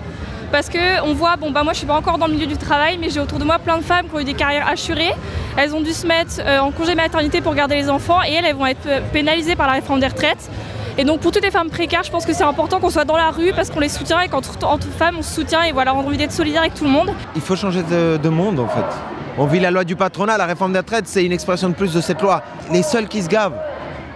Parce 0.51 0.67
que 0.69 1.01
on 1.05 1.13
voit, 1.13 1.37
bon 1.37 1.49
bah 1.51 1.63
moi 1.63 1.73
je 1.73 1.79
suis 1.79 1.87
pas 1.87 1.95
encore 1.95 2.17
dans 2.17 2.27
le 2.27 2.33
milieu 2.33 2.45
du 2.45 2.57
travail, 2.57 2.97
mais 2.99 3.09
j'ai 3.09 3.19
autour 3.19 3.39
de 3.39 3.45
moi 3.45 3.57
plein 3.57 3.77
de 3.77 3.83
femmes 3.83 4.07
qui 4.07 4.15
ont 4.15 4.19
eu 4.19 4.25
des 4.25 4.33
carrières 4.33 4.67
assurées. 4.67 5.13
Elles 5.57 5.73
ont 5.73 5.81
dû 5.81 5.91
se 5.91 6.05
mettre 6.05 6.39
euh, 6.39 6.59
en 6.59 6.71
congé 6.71 6.93
maternité 6.93 7.41
pour 7.41 7.55
garder 7.55 7.75
les 7.75 7.89
enfants 7.89 8.19
et 8.27 8.33
elles, 8.33 8.45
elles 8.45 8.55
vont 8.55 8.65
être 8.65 8.85
euh, 8.87 8.99
pénalisées 9.13 9.55
par 9.55 9.67
la 9.67 9.73
réforme 9.73 9.99
des 10.01 10.07
retraites. 10.07 10.49
Et 10.97 11.05
donc 11.05 11.21
pour 11.21 11.31
toutes 11.31 11.43
les 11.43 11.51
femmes 11.51 11.69
précaires, 11.69 12.03
je 12.03 12.11
pense 12.11 12.25
que 12.25 12.33
c'est 12.33 12.43
important 12.43 12.79
qu'on 12.79 12.89
soit 12.89 13.05
dans 13.05 13.17
la 13.17 13.31
rue 13.31 13.53
parce 13.55 13.69
qu'on 13.69 13.79
les 13.79 13.89
soutient 13.89 14.19
et 14.19 14.27
qu'entre 14.27 14.53
femmes 14.97 15.15
on 15.19 15.21
se 15.21 15.33
soutient 15.33 15.63
et 15.63 15.71
voilà, 15.71 15.95
on 15.95 16.01
a 16.01 16.03
envie 16.03 16.17
d'être 16.17 16.33
solidaire 16.33 16.61
avec 16.61 16.73
tout 16.73 16.83
le 16.83 16.89
monde. 16.91 17.11
Il 17.33 17.41
faut 17.41 17.55
changer 17.55 17.81
de, 17.83 18.17
de 18.21 18.29
monde 18.29 18.59
en 18.59 18.67
fait. 18.67 19.20
On 19.37 19.45
vit 19.45 19.61
la 19.61 19.71
loi 19.71 19.85
du 19.85 19.95
patronat, 19.95 20.37
la 20.37 20.45
réforme 20.45 20.73
des 20.73 20.79
retraites, 20.79 21.07
c'est 21.07 21.23
une 21.23 21.31
expression 21.31 21.69
de 21.69 21.73
plus 21.73 21.93
de 21.93 22.01
cette 22.01 22.21
loi. 22.21 22.43
Les 22.71 22.83
seuls 22.83 23.07
qui 23.07 23.21
se 23.21 23.29
gavent 23.29 23.57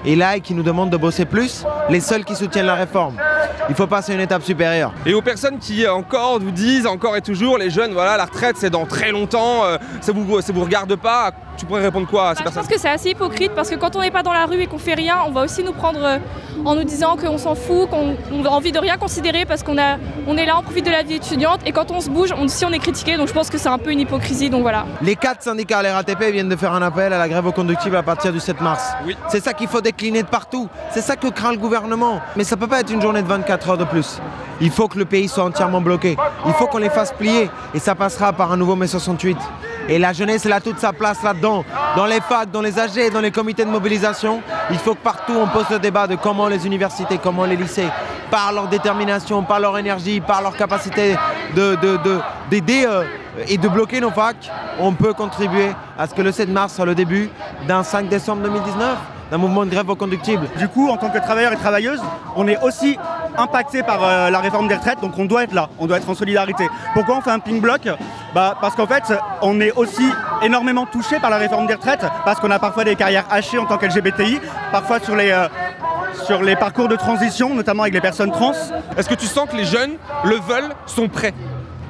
et 0.06 0.16
là 0.16 0.40
qui 0.40 0.54
nous 0.54 0.62
demandent 0.62 0.90
de 0.90 0.98
bosser 0.98 1.26
plus, 1.26 1.66
les 1.90 2.02
seuls 2.02 2.26
qui 2.26 2.36
soutiennent 2.36 2.66
la 2.66 2.76
réforme. 2.76 3.16
Il 3.70 3.76
faut 3.76 3.88
passer 3.88 4.12
à 4.12 4.16
une 4.16 4.22
étape 4.22 4.44
supérieure. 4.44 4.94
Et 5.06 5.14
aux 5.14 5.22
personnes 5.22 5.58
qui 5.58 5.88
encore 5.88 6.40
vous 6.40 6.52
disent, 6.52 6.86
encore 6.86 7.16
et 7.16 7.22
toujours, 7.22 7.58
les 7.58 7.70
jeunes, 7.70 7.94
voilà, 7.94 8.18
la 8.18 8.26
retraite 8.26 8.58
c'est 8.60 8.70
dans 8.70 8.86
très 8.86 9.12
longtemps, 9.12 9.64
euh, 9.64 9.78
ça 10.02 10.12
vous, 10.12 10.42
ça 10.42 10.54
vous 10.54 10.64
regarde 10.64 10.96
pas, 10.96 11.32
tu 11.56 11.66
pourrais 11.66 11.82
répondre 11.82 12.08
quoi 12.08 12.30
à 12.30 12.36
ces 12.36 12.40
bah, 12.40 12.44
personnes 12.46 12.64
Je 12.64 12.68
pense 12.68 12.76
que 12.76 12.82
c'est 12.82 12.90
assez 12.90 13.10
hypocrite 13.10 13.52
parce 13.56 13.70
que 13.70 13.76
quand 13.76 13.96
on 13.96 14.02
n'est 14.02 14.12
pas 14.12 14.24
dans 14.24 14.34
la 14.34 14.46
rue 14.46 14.62
et 14.62 14.68
qu'on 14.68 14.78
fait 14.78 14.94
rien, 14.94 15.18
on 15.28 15.32
va 15.32 15.42
aussi 15.42 15.64
nous 15.64 15.74
prendre 15.74 16.04
euh, 16.04 16.18
en 16.64 16.76
nous 16.76 16.84
disant 16.84 17.16
qu'on 17.18 17.38
s'en 17.38 17.56
fout, 17.56 17.90
qu'on 17.90 18.46
a 18.46 18.50
envie 18.50 18.72
de 18.72 18.80
rien 18.80 18.98
considérer 18.98 19.46
parce 19.46 19.64
qu'on 19.64 19.76
on 20.28 20.38
est 20.38 20.46
là, 20.46 20.56
on 20.60 20.64
profite 20.64 20.86
de 20.86 20.92
la 20.92 21.04
vie 21.04 21.16
étudiante 21.16 21.62
et 21.66 21.72
quand 21.72 21.92
on 21.92 22.02
se 22.02 22.10
bouge, 22.10 22.34
on, 22.38 22.48
si 22.48 22.66
on 22.66 22.72
est 22.72 22.80
critiqué, 22.80 23.18
donc 23.18 23.28
je 23.28 23.34
pense 23.34 23.50
que 23.50 23.58
c'est 23.58 23.70
un 23.70 23.78
peu 23.78 23.92
une 23.92 24.00
hypocrisie, 24.00 24.50
donc 24.50 24.62
voilà. 24.62 24.86
Les 25.02 25.16
quatre 25.16 25.44
syndicats, 25.44 25.82
les 25.82 25.92
RATP 25.92 26.24
viennent 26.32 26.50
de 26.50 26.56
faire 26.56 26.74
un 26.74 26.82
appel 26.82 27.14
à 27.14 27.18
la 27.18 27.30
grève 27.30 27.46
au 27.46 27.52
conductible 27.52 27.96
à 27.96 28.04
partir 28.04 28.32
du 28.32 28.40
7 28.40 28.62
mars. 28.62 28.94
Oui. 29.06 29.16
C'est 29.28 29.44
ça 29.44 29.54
qu'il 29.54 29.68
faut 29.68 29.82
décliner 29.82 30.24
de 30.24 30.28
partout. 30.28 30.70
C'est 30.92 31.02
ça 31.02 31.16
que 31.16 31.28
craint 31.28 31.52
le 31.52 31.58
gouvernement. 31.58 32.22
Mais 32.36 32.44
ça 32.44 32.58
peut 32.58 32.68
pas 32.68 32.80
être 32.80 32.92
une 32.92 33.02
journée 33.02 33.22
de 33.22 33.28
24 33.28 33.70
heures 33.70 33.78
de 33.78 33.84
plus. 33.86 34.20
Il 34.62 34.72
faut 34.72 34.88
que 34.88 34.98
le 34.98 35.06
pays 35.06 35.28
soit 35.28 35.44
entièrement 35.44 35.82
bloqué. 35.82 36.18
Il 36.46 36.54
faut 36.54 36.68
qu'on 36.68 36.78
les 36.78 36.90
fasse 36.90 37.12
plier. 37.12 37.50
Et 37.74 37.80
ça 37.80 37.96
passera 37.96 38.34
par 38.34 38.52
un 38.52 38.58
nouveau 38.58 38.76
mai 38.76 38.88
68. 38.88 39.38
Et 39.88 40.00
la 40.00 40.14
jeunesse, 40.14 40.46
elle 40.46 40.54
a 40.54 40.62
toute 40.62 40.80
sa 40.80 40.94
place 40.94 41.22
là-dedans. 41.22 41.64
Dans 41.96 42.06
les 42.06 42.22
facs, 42.22 42.50
dans 42.50 42.62
les 42.62 42.80
AG, 42.80 43.12
dans 43.14 43.22
les 43.22 43.32
comités 43.32 43.66
de 43.66 43.70
mobilisation. 43.70 44.42
Il 44.72 44.78
faut 44.78 44.96
que 44.96 45.04
partout 45.04 45.34
on 45.36 45.48
pose 45.48 45.70
le 45.70 45.80
débat 45.80 46.08
de 46.08 46.16
comment 46.16 46.48
les 46.48 46.66
universités, 46.66 47.20
comment 47.22 47.46
les 47.46 47.56
lycées, 47.56 47.88
par 48.32 48.52
leur 48.52 48.68
détermination, 48.68 49.44
par 49.44 49.60
leur 49.60 49.78
énergie, 49.78 50.22
par 50.22 50.42
leur 50.42 50.58
capacité 50.58 51.16
d'aider 51.54 51.78
de, 51.82 51.98
de, 51.98 52.20
de, 52.50 52.86
euh, 52.88 53.04
et 53.48 53.58
de 53.58 53.68
bloquer 53.68 54.00
nos 54.02 54.10
facs, 54.10 54.50
on 54.80 54.94
peut 54.94 55.14
contribuer 55.14 55.70
à 55.98 56.08
ce 56.08 56.16
que 56.16 56.22
le 56.22 56.32
7 56.32 56.50
mars 56.50 56.74
soit 56.74 56.86
le 56.86 56.96
début 56.96 57.30
d'un 57.68 57.84
5 57.84 58.10
décembre 58.10 58.42
2019, 58.44 58.98
d'un 59.32 59.38
mouvement 59.38 59.66
de 59.66 59.70
grève 59.72 59.90
reconductible. 59.90 60.48
Du 60.58 60.68
coup, 60.68 60.90
en 60.90 60.98
tant 60.98 61.10
que 61.10 61.18
travailleurs 61.18 61.54
et 61.54 61.58
travailleuses, 61.58 62.02
on 62.36 62.48
est 62.48 62.62
aussi 62.62 62.98
impacté 63.38 63.84
par 63.84 64.04
euh, 64.04 64.30
la 64.30 64.40
réforme 64.40 64.68
des 64.68 64.76
retraites, 64.76 65.02
donc 65.02 65.18
on 65.18 65.26
doit 65.26 65.44
être 65.44 65.54
là, 65.54 65.70
on 65.80 65.88
doit 65.88 65.98
être 65.98 66.10
en 66.10 66.16
solidarité. 66.16 66.68
Pourquoi 66.94 67.18
on 67.18 67.22
fait 67.22 67.32
un 67.32 67.40
ping 67.40 67.60
bloc? 67.60 67.88
Bah, 68.34 68.56
Parce 68.62 68.76
qu'en 68.76 68.88
fait, 68.88 69.04
on 69.42 69.60
est 69.60 69.72
aussi 69.74 70.08
énormément 70.42 70.86
touché 70.86 71.20
par 71.20 71.30
la 71.30 71.38
réforme 71.38 71.68
des 71.68 71.74
retraites, 71.74 72.06
parce 72.24 72.40
qu'on 72.40 72.52
a 72.52 72.60
parfois 72.60 72.84
des 72.84 72.96
carrières 72.96 73.26
hachées 73.30 73.58
en 73.58 73.66
tant 73.66 73.78
qu'LGBTI, 73.78 74.40
parfois 74.72 75.00
sur 75.00 75.16
les, 75.16 75.32
euh, 75.32 75.48
sur 76.26 76.42
les 76.42 76.56
parcours 76.56 76.88
de 76.88 76.96
transition, 76.96 77.54
notamment 77.54 77.84
avec 77.84 77.94
les 77.94 78.02
personnes 78.02 78.32
trans. 78.32 78.54
Est-ce 78.98 79.10
que 79.10 79.16
tu 79.16 79.26
sens 79.26 79.50
que 79.50 79.56
les 79.56 79.66
jeunes 79.66 79.94
le 80.24 80.36
veulent, 80.36 80.74
sont 80.86 81.10
prêts? 81.10 81.34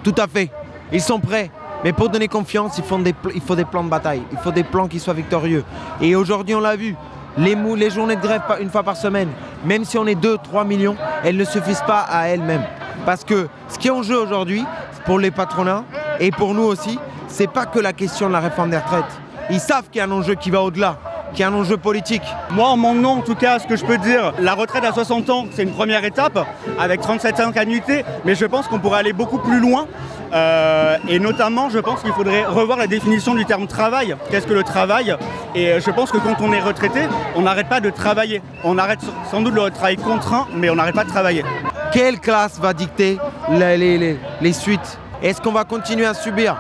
Tout 0.04 0.16
à 0.18 0.28
fait. 0.28 0.50
Ils 0.92 1.02
sont 1.02 1.20
prêts. 1.20 1.52
Mais 1.84 1.94
pour 1.94 2.10
donner 2.10 2.28
confiance, 2.28 2.78
il 2.78 2.84
faut, 2.84 2.98
des, 2.98 3.14
il 3.34 3.42
faut 3.42 3.56
des 3.56 3.66
plans 3.66 3.84
de 3.84 3.90
bataille. 3.90 4.24
Il 4.32 4.38
faut 4.40 4.52
des 4.52 4.64
plans 4.64 4.88
qui 4.88 5.00
soient 5.00 5.14
victorieux. 5.14 5.64
Et 6.02 6.16
aujourd'hui, 6.16 6.56
on 6.56 6.60
l'a 6.60 6.76
vu. 6.76 6.96
Les, 7.38 7.56
les 7.56 7.90
journées 7.90 8.16
de 8.16 8.22
grève 8.22 8.42
une 8.62 8.70
fois 8.70 8.84
par 8.84 8.96
semaine, 8.96 9.30
même 9.66 9.84
si 9.84 9.98
on 9.98 10.08
est 10.08 10.16
2, 10.16 10.38
3 10.44 10.64
millions, 10.64 10.96
elles 11.24 11.38
ne 11.38 11.44
suffisent 11.44 11.84
pas 11.86 12.02
à 12.02 12.28
elles-mêmes. 12.28 12.64
Parce 13.06 13.24
que 13.24 13.48
ce 13.68 13.78
qui 13.78 13.88
est 13.88 13.92
en 13.92 14.04
jeu 14.04 14.18
aujourd'hui, 14.20 14.64
pour 15.06 15.20
les 15.20 15.32
patronats 15.32 15.84
et 16.20 16.32
pour 16.32 16.54
nous 16.54 16.64
aussi, 16.64 16.98
c'est 17.28 17.48
pas 17.52 17.66
que 17.66 17.80
la 17.80 17.94
question 17.94 18.28
de 18.28 18.34
la 18.34 18.40
réforme 18.40 18.70
des 18.70 18.78
retraites. 18.78 19.04
Ils 19.50 19.60
savent 19.60 19.90
qu'il 19.90 20.00
y 20.00 20.02
a 20.02 20.06
un 20.06 20.12
enjeu 20.12 20.34
qui 20.36 20.50
va 20.50 20.62
au-delà, 20.62 20.98
qu'il 21.32 21.42
y 21.42 21.44
a 21.44 21.50
un 21.50 21.54
enjeu 21.54 21.78
politique. 21.78 22.24
Moi, 22.52 22.68
en 22.68 22.78
mon 22.78 22.96
nom, 22.96 23.20
en 23.20 23.22
tout 23.22 23.36
cas, 23.36 23.60
ce 23.60 23.68
que 23.68 23.76
je 23.76 23.86
peux 23.86 23.98
dire, 24.00 24.34
la 24.40 24.56
retraite 24.56 24.84
à 24.84 24.92
60 24.92 25.30
ans, 25.30 25.46
c'est 25.52 25.64
une 25.64 25.74
première 25.74 26.04
étape, 26.04 26.40
avec 26.80 27.02
37 27.02 27.40
ans 27.42 27.52
d'annuité, 27.52 28.04
mais 28.24 28.34
je 28.34 28.46
pense 28.46 28.68
qu'on 28.68 28.80
pourrait 28.80 29.00
aller 29.00 29.14
beaucoup 29.14 29.38
plus 29.38 29.60
loin. 29.60 29.88
Euh, 30.34 30.98
et 31.08 31.20
notamment, 31.20 31.70
je 31.70 31.80
pense 31.80 32.02
qu'il 32.02 32.12
faudrait 32.12 32.46
revoir 32.46 32.78
la 32.78 32.88
définition 32.88 33.36
du 33.36 33.46
terme 33.46 33.68
travail. 33.68 34.16
Qu'est-ce 34.30 34.48
que 34.48 34.54
le 34.54 34.64
travail? 34.64 35.16
Et 35.54 35.70
euh, 35.70 35.80
je 35.80 35.92
pense 35.92 36.12
que 36.12 36.18
quand 36.18 36.36
on 36.42 36.52
est 36.52 36.62
retraité, 36.62 37.02
on 37.36 37.42
n'arrête 37.42 37.70
pas 37.70 37.80
de 37.80 37.90
travailler. 37.90 38.42
On 38.64 38.78
arrête 38.78 39.00
sans 39.32 39.42
doute 39.42 39.54
le 39.54 39.70
travail 39.70 39.98
contraint, 39.98 40.48
mais 40.54 40.70
on 40.70 40.76
n'arrête 40.76 40.96
pas 40.96 41.04
de 41.04 41.10
travailler. 41.10 41.44
Quelle 41.92 42.20
classe 42.20 42.60
va 42.60 42.74
dicter 42.74 43.18
les, 43.52 43.78
les- 43.78 44.20
les- 44.42 44.54
suites? 44.54 44.98
Est-ce 45.24 45.42
qu'on 45.42 45.52
va 45.54 45.64
continuer 45.64 46.06
à 46.06 46.14
subir 46.14 46.58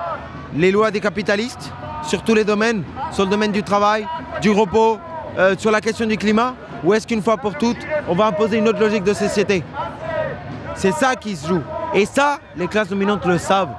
les 0.55 0.71
lois 0.71 0.91
des 0.91 1.01
capitalistes 1.01 1.71
sur 2.03 2.23
tous 2.23 2.33
les 2.35 2.45
domaines, 2.45 2.83
sur 3.11 3.25
le 3.25 3.29
domaine 3.29 3.51
du 3.51 3.63
travail, 3.63 4.07
du 4.41 4.51
repos, 4.51 4.97
euh, 5.37 5.55
sur 5.57 5.71
la 5.71 5.81
question 5.81 6.05
du 6.05 6.17
climat? 6.17 6.53
Ou 6.83 6.93
est-ce 6.93 7.07
qu'une 7.07 7.21
fois 7.23 7.35
pour 7.37 7.55
toutes, 7.55 7.79
on 8.07 8.13
va 8.15 8.27
imposer 8.27 8.57
une 8.57 8.67
autre 8.69 8.79
logique 8.79 9.03
de 9.03 9.13
société? 9.13 9.63
C'est 10.75 10.93
ça 10.93 11.15
qui 11.15 11.35
se 11.35 11.47
joue. 11.47 11.61
Et 11.95 12.05
ça, 12.05 12.39
les 12.57 12.67
classes 12.67 12.89
dominantes 12.89 13.25
le 13.25 13.37
savent. 13.37 13.69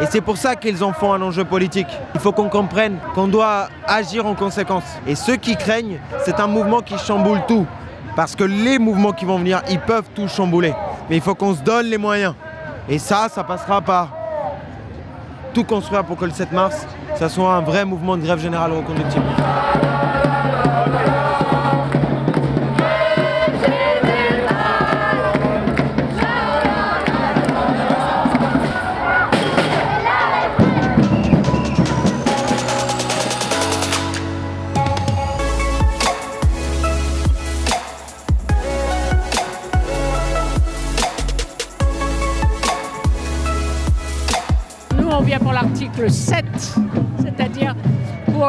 Et 0.00 0.06
c'est 0.06 0.22
pour 0.22 0.38
ça 0.38 0.56
qu'ils 0.56 0.82
en 0.82 0.94
font 0.94 1.12
un 1.12 1.20
enjeu 1.20 1.44
politique. 1.44 1.86
Il 2.14 2.20
faut 2.20 2.32
qu'on 2.32 2.48
comprenne 2.48 2.96
qu'on 3.14 3.28
doit 3.28 3.68
agir 3.86 4.24
en 4.24 4.34
conséquence. 4.34 4.84
Et 5.06 5.14
ceux 5.14 5.36
qui 5.36 5.56
craignent, 5.56 5.98
c'est 6.24 6.40
un 6.40 6.46
mouvement 6.46 6.80
qui 6.80 6.96
chamboule 6.96 7.40
tout. 7.46 7.66
Parce 8.16 8.34
que 8.34 8.44
les 8.44 8.78
mouvements 8.78 9.12
qui 9.12 9.26
vont 9.26 9.38
venir, 9.38 9.60
ils 9.68 9.78
peuvent 9.78 10.08
tout 10.14 10.26
chambouler. 10.26 10.72
Mais 11.10 11.16
il 11.16 11.22
faut 11.22 11.34
qu'on 11.34 11.54
se 11.54 11.60
donne 11.60 11.86
les 11.86 11.98
moyens. 11.98 12.34
Et 12.88 12.98
ça, 12.98 13.28
ça 13.28 13.44
passera 13.44 13.82
par 13.82 14.08
tout 15.52 15.64
construire 15.64 16.04
pour 16.04 16.16
que 16.16 16.24
le 16.24 16.30
7 16.30 16.52
mars, 16.52 16.86
ça 17.16 17.28
soit 17.28 17.54
un 17.54 17.60
vrai 17.60 17.84
mouvement 17.84 18.16
de 18.16 18.22
grève 18.22 18.40
générale 18.40 18.72
reconductible. 18.72 19.24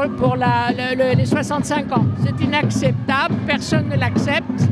Pour, 0.09 0.27
pour 0.29 0.35
la- 0.35 0.71
le- 0.71 0.95
le- 0.97 1.15
les 1.17 1.25
65 1.25 1.91
ans. 1.91 2.05
C'est 2.23 2.43
inacceptable, 2.43 3.35
personne 3.45 3.89
ne 3.89 3.95
l'accepte. 3.97 4.67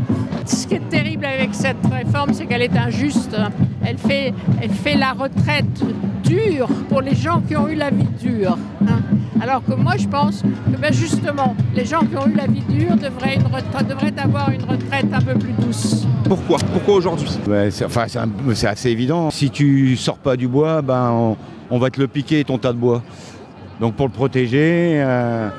Ce 0.45 0.67
qui 0.67 0.75
est 0.75 0.89
terrible 0.89 1.25
avec 1.25 1.49
cette 1.55 1.77
réforme, 1.91 2.33
c'est 2.33 2.45
qu'elle 2.45 2.61
est 2.61 2.77
injuste. 2.77 3.35
Elle 3.83 3.97
fait, 3.97 4.33
elle 4.61 4.69
fait 4.69 4.95
la 4.95 5.11
retraite 5.13 5.65
dure 6.23 6.67
pour 6.89 7.01
les 7.01 7.15
gens 7.15 7.41
qui 7.47 7.55
ont 7.55 7.67
eu 7.67 7.75
la 7.75 7.89
vie 7.89 8.05
dure. 8.21 8.57
hein. 8.87 8.99
Alors 9.41 9.63
que 9.65 9.73
moi, 9.73 9.93
je 9.97 10.07
pense 10.07 10.41
que 10.43 10.77
ben, 10.79 10.93
justement, 10.93 11.55
les 11.75 11.83
gens 11.85 11.99
qui 12.01 12.15
ont 12.15 12.27
eu 12.27 12.35
la 12.35 12.47
vie 12.47 12.61
dure 12.69 12.95
devraient, 12.95 13.35
une 13.35 13.47
retraite- 13.47 13.87
devraient 13.87 14.13
avoir 14.17 14.49
une 14.51 14.61
retraite 14.63 15.07
un 15.11 15.21
peu 15.21 15.33
plus 15.37 15.51
douce. 15.59 16.05
Pourquoi? 16.23 16.57
Pourquoi 16.73 16.95
aujourd'hui? 16.95 17.27
Ouais, 17.47 17.69
c'est, 17.71 17.85
enfin, 17.85 18.05
c'est, 18.07 18.19
un- 18.19 18.29
c'est 18.53 18.67
assez 18.67 18.89
évident. 18.89 19.29
Si 19.31 19.49
tu 19.49 19.97
sors 19.97 20.17
pas 20.17 20.35
du 20.37 20.47
bois, 20.47 20.81
ben, 20.81 21.09
on, 21.11 21.37
on 21.69 21.79
va 21.79 21.89
te 21.89 21.99
le 21.99 22.07
piquer, 22.07 22.43
ton 22.43 22.57
tas 22.57 22.71
de 22.73 22.77
bois. 22.77 23.01
Donc 23.79 23.95
pour 23.95 24.07
le 24.07 24.11
protéger, 24.11 25.01
euh, 25.03 25.49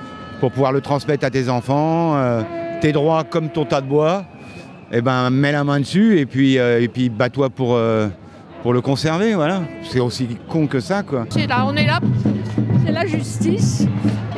pour 0.41 0.51
pouvoir 0.51 0.73
le 0.73 0.81
transmettre 0.81 1.25
à 1.25 1.31
tes 1.31 1.49
enfants, 1.49 2.17
euh, 2.17 2.43
tes 2.81 2.93
droits 2.93 3.25
comme 3.25 3.49
ton 3.49 3.65
tas 3.65 3.81
de 3.81 3.87
bois, 3.87 4.25
eh 4.93 5.01
ben, 5.01 5.31
mets 5.31 5.53
la 5.53 5.65
main 5.65 5.81
dessus 5.81 6.19
et 6.19 6.27
puis, 6.27 6.59
euh, 6.59 6.81
et 6.81 6.89
puis 6.89 7.09
bats-toi 7.09 7.51
pour, 7.51 7.75
euh, 7.75 8.09
pour 8.63 8.73
le 8.73 8.81
conserver. 8.81 9.35
Voilà. 9.35 9.63
C'est 9.83 10.01
aussi 10.01 10.29
con 10.49 10.67
que 10.67 10.81
ça. 10.81 11.03
Quoi. 11.03 11.27
C'est 11.31 11.47
là, 11.47 11.65
on 11.67 11.75
est 11.75 11.87
là, 11.87 12.01
c'est 12.85 12.93
la 12.93 13.07
justice. 13.07 13.87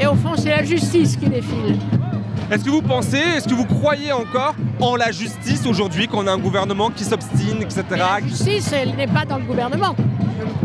Et 0.00 0.06
au 0.06 0.14
fond, 0.14 0.35
c'est 0.37 0.50
la 0.50 0.62
justice 0.62 1.16
qui 1.16 1.28
défile. 1.28 1.76
Est-ce 2.50 2.64
que 2.64 2.70
vous 2.70 2.80
pensez, 2.80 3.18
est-ce 3.18 3.47
que 3.47 3.54
vous 3.54 3.66
croyez 3.66 4.11
encore 4.11 4.54
en 4.80 4.97
la 4.97 5.11
justice 5.11 5.66
aujourd'hui, 5.66 6.08
qu'on 6.08 6.26
a 6.26 6.32
un 6.32 6.38
gouvernement 6.38 6.88
qui 6.88 7.04
s'obstine, 7.04 7.61
etc. 7.61 7.85
La 7.90 8.20
justice, 8.26 8.73
elle 8.73 8.94
n'est 8.94 9.06
pas 9.06 9.26
dans 9.26 9.37
le 9.37 9.44
gouvernement. 9.44 9.94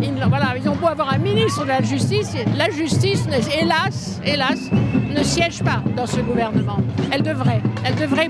Ils, 0.03 0.69
ont 0.69 0.75
beau 0.75 0.87
avoir 0.87 1.13
un 1.13 1.17
ministre 1.17 1.63
de 1.63 1.69
la 1.69 1.81
justice, 1.81 2.35
la 2.57 2.69
justice, 2.69 3.25
hélas, 3.57 4.19
hélas, 4.25 4.69
ne 5.15 5.23
siège 5.23 5.63
pas 5.63 5.81
dans 5.95 6.05
ce 6.05 6.19
gouvernement. 6.19 6.77
Elle 7.11 7.23
devrait, 7.23 7.61
elle 7.85 7.95
devrait 7.95 8.29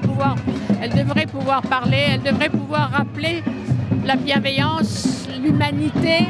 pouvoir 1.26 1.62
parler, 1.64 2.06
elle 2.12 2.22
devrait 2.22 2.50
pouvoir 2.50 2.92
rappeler 2.92 3.44
la 4.06 4.16
bienveillance, 4.16 5.28
l'humanité, 5.42 6.28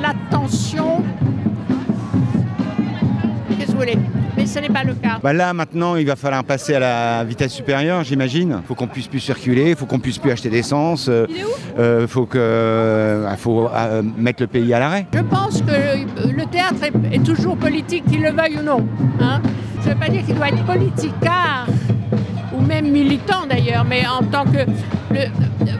l'attention. 0.00 1.02
Vous 3.72 3.78
voulez 3.78 3.98
Mais 4.36 4.46
ce 4.46 4.58
n'est 4.58 4.68
pas 4.68 4.84
le 4.84 4.94
cas. 4.94 5.18
Bah 5.22 5.32
là 5.32 5.52
maintenant 5.52 5.96
il 5.96 6.06
va 6.06 6.16
falloir 6.16 6.44
passer 6.44 6.74
à 6.74 6.80
la 6.80 7.24
vitesse 7.24 7.52
supérieure 7.52 8.02
j'imagine. 8.04 8.58
Il 8.62 8.66
faut 8.66 8.74
qu'on 8.74 8.86
puisse 8.86 9.08
plus 9.08 9.20
circuler, 9.20 9.70
il 9.70 9.76
faut 9.76 9.86
qu'on 9.86 9.98
puisse 10.00 10.18
plus 10.18 10.30
acheter 10.30 10.50
d'essence. 10.50 11.08
Il 11.08 12.06
faut 12.08 12.26
que 12.26 12.38
euh, 12.38 13.36
faut 13.36 13.68
euh, 13.74 14.02
mettre 14.16 14.42
le 14.42 14.46
pays 14.46 14.72
à 14.74 14.78
l'arrêt. 14.78 15.06
Je 15.14 15.20
pense 15.20 15.62
que 15.62 16.30
le 16.30 16.44
théâtre 16.46 16.76
est, 16.82 17.16
est 17.16 17.22
toujours 17.24 17.56
politique, 17.56 18.04
qu'il 18.06 18.22
le 18.22 18.30
veuille 18.30 18.58
ou 18.60 18.62
non. 18.62 18.86
hein. 19.20 19.40
Ça 19.80 19.88
ne 19.90 19.94
veut 19.94 20.00
pas 20.00 20.08
dire 20.08 20.24
qu'il 20.24 20.34
doit 20.36 20.48
être 20.48 20.64
politicard, 20.64 21.66
ou 22.56 22.60
même 22.60 22.90
militant 22.90 23.46
d'ailleurs, 23.48 23.84
mais 23.88 24.02
en 24.06 24.22
tant 24.24 24.44
que... 24.44 24.58
le- 25.14 25.26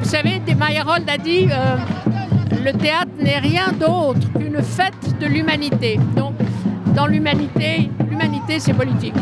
vous 0.01 0.09
savez, 0.09 0.41
Des 0.45 0.55
Meyerhold 0.57 1.09
a 1.09 1.19
dit 1.19 1.47
euh, 1.51 1.77
le 2.65 2.73
théâtre 2.73 3.11
n'est 3.21 3.39
rien 3.39 3.73
d'autre 3.79 4.27
qu'une 4.37 4.61
fête 4.63 5.19
de 5.21 5.27
l'humanité. 5.27 6.01
Donc, 6.17 6.35
dans 6.95 7.07
l'humanité, 7.07 7.91
l'humanité, 8.11 8.59
c'est 8.59 8.75
politique. 8.75 9.15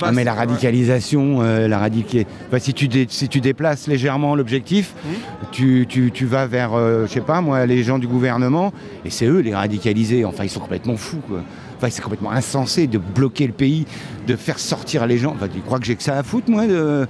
Ah, 0.00 0.12
mais 0.12 0.22
la 0.22 0.34
radicalisation, 0.34 1.38
euh, 1.42 1.66
la 1.66 1.78
radica- 1.78 2.24
enfin, 2.46 2.58
si, 2.60 2.72
tu 2.72 2.86
dé- 2.86 3.06
si 3.10 3.28
tu 3.28 3.40
déplaces 3.40 3.88
légèrement 3.88 4.36
l'objectif, 4.36 4.94
tu, 5.50 5.86
tu- 5.88 6.12
tu 6.12 6.24
vas 6.24 6.46
vers, 6.46 6.74
euh, 6.74 7.06
je 7.06 7.12
sais 7.14 7.20
pas 7.20 7.40
moi, 7.40 7.66
les 7.66 7.82
gens 7.82 7.98
du 7.98 8.06
gouvernement, 8.06 8.72
et 9.04 9.10
c'est 9.10 9.26
eux 9.26 9.40
les 9.40 9.54
radicalisés. 9.54 10.24
Enfin, 10.24 10.44
ils 10.44 10.50
sont 10.50 10.60
complètement 10.60 10.96
fous, 10.96 11.20
quoi. 11.26 11.40
Enfin, 11.76 11.88
c'est 11.90 12.02
complètement 12.02 12.30
insensé 12.30 12.86
de 12.86 12.98
bloquer 12.98 13.46
le 13.48 13.52
pays, 13.52 13.86
de 14.28 14.36
faire 14.36 14.60
sortir 14.60 15.04
les 15.06 15.18
gens. 15.18 15.32
Enfin, 15.34 15.48
tu 15.52 15.60
crois 15.60 15.80
que 15.80 15.86
j'ai 15.86 15.96
que 15.96 16.02
ça 16.04 16.16
à 16.16 16.22
foutre, 16.22 16.48
moi, 16.48 16.66
de, 16.68 17.06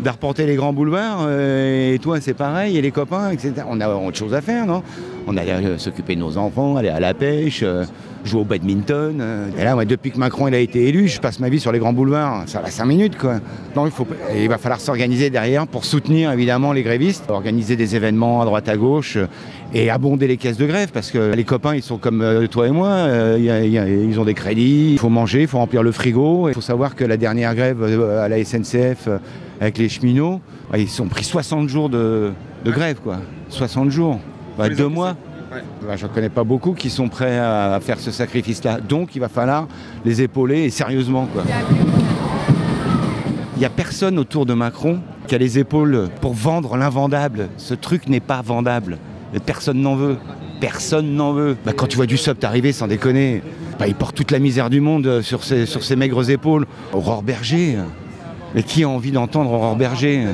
d'arpenter 0.00 0.46
les 0.46 0.56
grands 0.56 0.72
boulevards 0.72 1.20
euh, 1.22 1.94
Et 1.94 1.98
toi, 1.98 2.20
c'est 2.20 2.34
pareil, 2.34 2.76
et 2.76 2.82
les 2.82 2.90
copains, 2.90 3.30
etc. 3.30 3.52
On 3.68 3.80
a 3.80 3.88
autre 3.88 4.16
chose 4.18 4.34
à 4.34 4.40
faire, 4.40 4.66
non? 4.66 4.82
On 5.26 5.36
a 5.36 5.42
euh, 5.42 5.78
s'occuper 5.78 6.14
de 6.16 6.20
nos 6.20 6.36
enfants, 6.38 6.76
aller 6.76 6.88
à 6.88 6.98
la 6.98 7.14
pêche, 7.14 7.60
euh, 7.62 7.84
jouer 8.24 8.40
au 8.40 8.44
badminton. 8.44 9.18
euh. 9.20 9.48
Et 9.58 9.64
là, 9.64 9.74
moi, 9.74 9.84
depuis 9.84 10.10
que 10.10 10.18
Macron 10.18 10.48
il 10.48 10.54
a 10.54 10.58
été 10.58 10.88
élu, 10.88 11.08
je 11.08 11.20
passe 11.20 11.38
ma 11.40 11.48
vie 11.48 11.60
sur 11.60 11.72
les 11.72 11.78
grands 11.78 11.92
boulevards. 11.92 12.44
Ça 12.46 12.60
va 12.60 12.70
5 12.70 12.84
minutes, 12.86 13.18
quoi. 13.18 13.34
Non, 13.76 13.86
il, 13.86 13.92
faut, 13.92 14.06
il 14.34 14.48
va 14.48 14.58
falloir 14.58 14.80
s'organiser 14.80 15.30
derrière 15.30 15.66
pour 15.66 15.84
soutenir, 15.84 16.32
évidemment, 16.32 16.72
les 16.72 16.82
grévistes, 16.82 17.30
organiser 17.30 17.76
des 17.76 17.96
événements 17.96 18.40
à 18.40 18.44
droite 18.44 18.68
à 18.68 18.76
gauche 18.76 19.18
et 19.72 19.90
abonder 19.90 20.26
les 20.26 20.36
caisses 20.36 20.56
de 20.56 20.66
grève 20.66 20.90
parce 20.92 21.10
que 21.10 21.32
les 21.32 21.44
copains, 21.44 21.76
ils 21.76 21.82
sont 21.82 21.98
comme 21.98 22.48
toi 22.50 22.66
et 22.66 22.72
moi, 22.72 23.06
ils 23.38 24.18
ont 24.18 24.24
des 24.24 24.34
crédits, 24.34 24.92
il 24.92 24.98
faut 24.98 25.10
manger, 25.10 25.42
il 25.42 25.48
faut 25.48 25.58
remplir 25.58 25.82
le 25.82 25.92
frigo. 25.92 26.48
Il 26.48 26.54
faut 26.54 26.60
savoir 26.60 26.96
que 26.96 27.04
la 27.04 27.16
dernière 27.16 27.54
grève 27.54 27.82
à 28.18 28.28
la 28.28 28.44
SNCF 28.44 29.08
avec 29.60 29.76
les 29.78 29.88
cheminots, 29.88 30.40
ouais, 30.72 30.82
ils 30.82 31.02
ont 31.02 31.06
pris 31.06 31.24
60 31.24 31.68
jours 31.68 31.90
de, 31.90 32.32
de 32.64 32.70
grève, 32.70 33.00
quoi. 33.02 33.18
60 33.50 33.90
jours. 33.90 34.18
Bah, 34.56 34.68
deux 34.68 34.88
mois. 34.88 35.16
Bah, 35.86 35.96
J'en 35.96 36.08
connais 36.08 36.28
pas 36.30 36.44
beaucoup 36.44 36.72
qui 36.72 36.90
sont 36.90 37.08
prêts 37.08 37.38
à 37.38 37.74
à 37.74 37.80
faire 37.80 37.98
ce 38.00 38.10
sacrifice-là. 38.10 38.80
Donc 38.80 39.14
il 39.16 39.18
va 39.20 39.28
falloir 39.28 39.68
les 40.04 40.22
épauler 40.22 40.60
et 40.64 40.70
sérieusement. 40.70 41.26
quoi. 41.32 41.42
Il 43.56 43.58
n'y 43.58 43.64
a 43.66 43.70
personne 43.70 44.18
autour 44.18 44.46
de 44.46 44.54
Macron 44.54 45.00
qui 45.26 45.34
a 45.34 45.38
les 45.38 45.58
épaules 45.58 46.08
pour 46.20 46.32
vendre 46.32 46.76
l'invendable. 46.76 47.48
Ce 47.58 47.74
truc 47.74 48.08
n'est 48.08 48.20
pas 48.20 48.40
vendable. 48.42 48.98
Personne 49.44 49.80
n'en 49.80 49.94
veut. 49.96 50.16
Personne 50.60 51.14
n'en 51.14 51.32
veut. 51.32 51.56
Bah, 51.64 51.72
quand 51.76 51.86
tu 51.86 51.96
vois 51.96 52.06
du 52.06 52.16
SOP 52.16 52.42
arriver, 52.44 52.72
sans 52.72 52.86
déconner, 52.86 53.42
bah, 53.78 53.86
il 53.86 53.94
porte 53.94 54.16
toute 54.16 54.30
la 54.30 54.38
misère 54.38 54.70
du 54.70 54.80
monde 54.80 55.06
euh, 55.06 55.22
sur 55.22 55.44
ses, 55.44 55.66
sur 55.66 55.82
ses 55.84 55.96
maigres 55.96 56.30
épaules. 56.30 56.66
Aurore 56.92 57.22
Berger. 57.22 57.76
Mais 58.54 58.62
qui 58.62 58.82
a 58.82 58.88
envie 58.88 59.12
d'entendre 59.12 59.50
Aurore 59.52 59.76
Berger? 59.76 60.24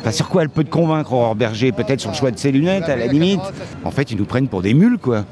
Enfin, 0.00 0.12
sur 0.12 0.28
quoi 0.28 0.42
elle 0.42 0.48
peut 0.48 0.62
te 0.64 0.70
convaincre, 0.70 1.12
Aurore 1.12 1.34
Berger? 1.34 1.72
Peut-être 1.72 2.00
sur 2.00 2.10
le 2.10 2.16
choix 2.16 2.30
de 2.30 2.38
ses 2.38 2.52
lunettes, 2.52 2.88
à 2.88 2.96
la 2.96 3.06
limite. 3.06 3.40
En 3.84 3.90
fait, 3.90 4.10
ils 4.10 4.16
nous 4.16 4.24
prennent 4.24 4.48
pour 4.48 4.62
des 4.62 4.72
mules, 4.74 4.98
quoi. 4.98 5.24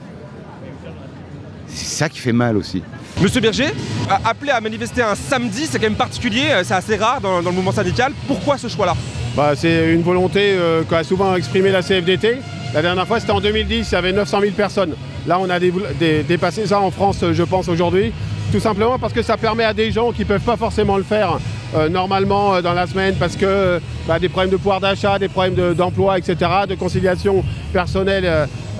C'est 1.69 1.97
ça 1.97 2.09
qui 2.09 2.19
fait 2.19 2.33
mal 2.33 2.57
aussi. 2.57 2.83
Monsieur 3.21 3.41
Berger, 3.41 3.73
a- 4.11 4.29
appelé 4.29 4.51
à 4.51 4.61
manifester 4.61 5.03
un 5.03 5.15
samedi, 5.15 5.67
c'est 5.67 5.79
quand 5.79 5.87
même 5.87 5.95
particulier, 5.95 6.47
euh, 6.51 6.63
c'est 6.65 6.75
assez 6.75 6.97
rare 6.97 7.21
dans, 7.21 7.43
dans 7.43 7.51
le 7.51 7.57
mouvement 7.57 7.73
syndical. 7.73 8.13
Pourquoi 8.27 8.59
ce 8.59 8.69
choix-là? 8.69 8.95
Bah, 9.37 9.53
c'est 9.57 9.93
une 9.93 10.03
volonté 10.03 10.41
euh, 10.57 10.83
qu'a 10.89 11.03
souvent 11.05 11.35
exprimé 11.37 11.71
la 11.71 11.83
CFDT. 11.83 12.39
La 12.75 12.83
dernière 12.83 13.07
fois, 13.07 13.19
c'était 13.21 13.33
en 13.33 13.41
2010, 13.41 13.89
il 13.91 13.93
y 13.93 13.97
avait 13.97 14.13
900 14.13 14.41
000 14.41 14.53
personnes. 14.53 14.95
Là, 15.27 15.39
on 15.41 15.49
a 15.51 15.59
dé- 15.61 15.73
dé- 15.99 16.23
dépassé 16.25 16.67
ça 16.67 16.81
en 16.81 16.91
France, 16.91 17.25
je 17.33 17.43
pense, 17.45 17.69
aujourd'hui. 17.69 18.13
Tout 18.55 18.61
simplement 18.61 19.01
parce 19.01 19.13
que 19.13 19.23
ça 19.23 19.37
permet 19.37 19.65
à 19.65 19.75
des 19.75 19.91
gens 19.91 20.13
qui 20.13 20.21
ne 20.21 20.27
peuvent 20.29 20.41
pas 20.41 20.57
forcément 20.57 20.97
le 20.97 21.03
faire 21.03 21.41
euh, 21.75 21.89
normalement 21.89 22.55
euh, 22.55 22.63
dans 22.63 22.73
la 22.73 22.87
semaine 22.87 23.17
parce 23.19 23.35
que 23.35 23.45
euh, 23.45 23.81
bah, 24.07 24.21
des 24.21 24.29
problèmes 24.29 24.53
de 24.53 24.57
pouvoir 24.57 24.79
d'achat, 24.79 25.19
des 25.19 25.27
problèmes 25.27 25.57
de- 25.57 25.75
d'emploi, 25.75 26.19
etc., 26.19 26.37
de 26.69 26.77
conciliation 26.77 27.43
personnelle, 27.73 28.31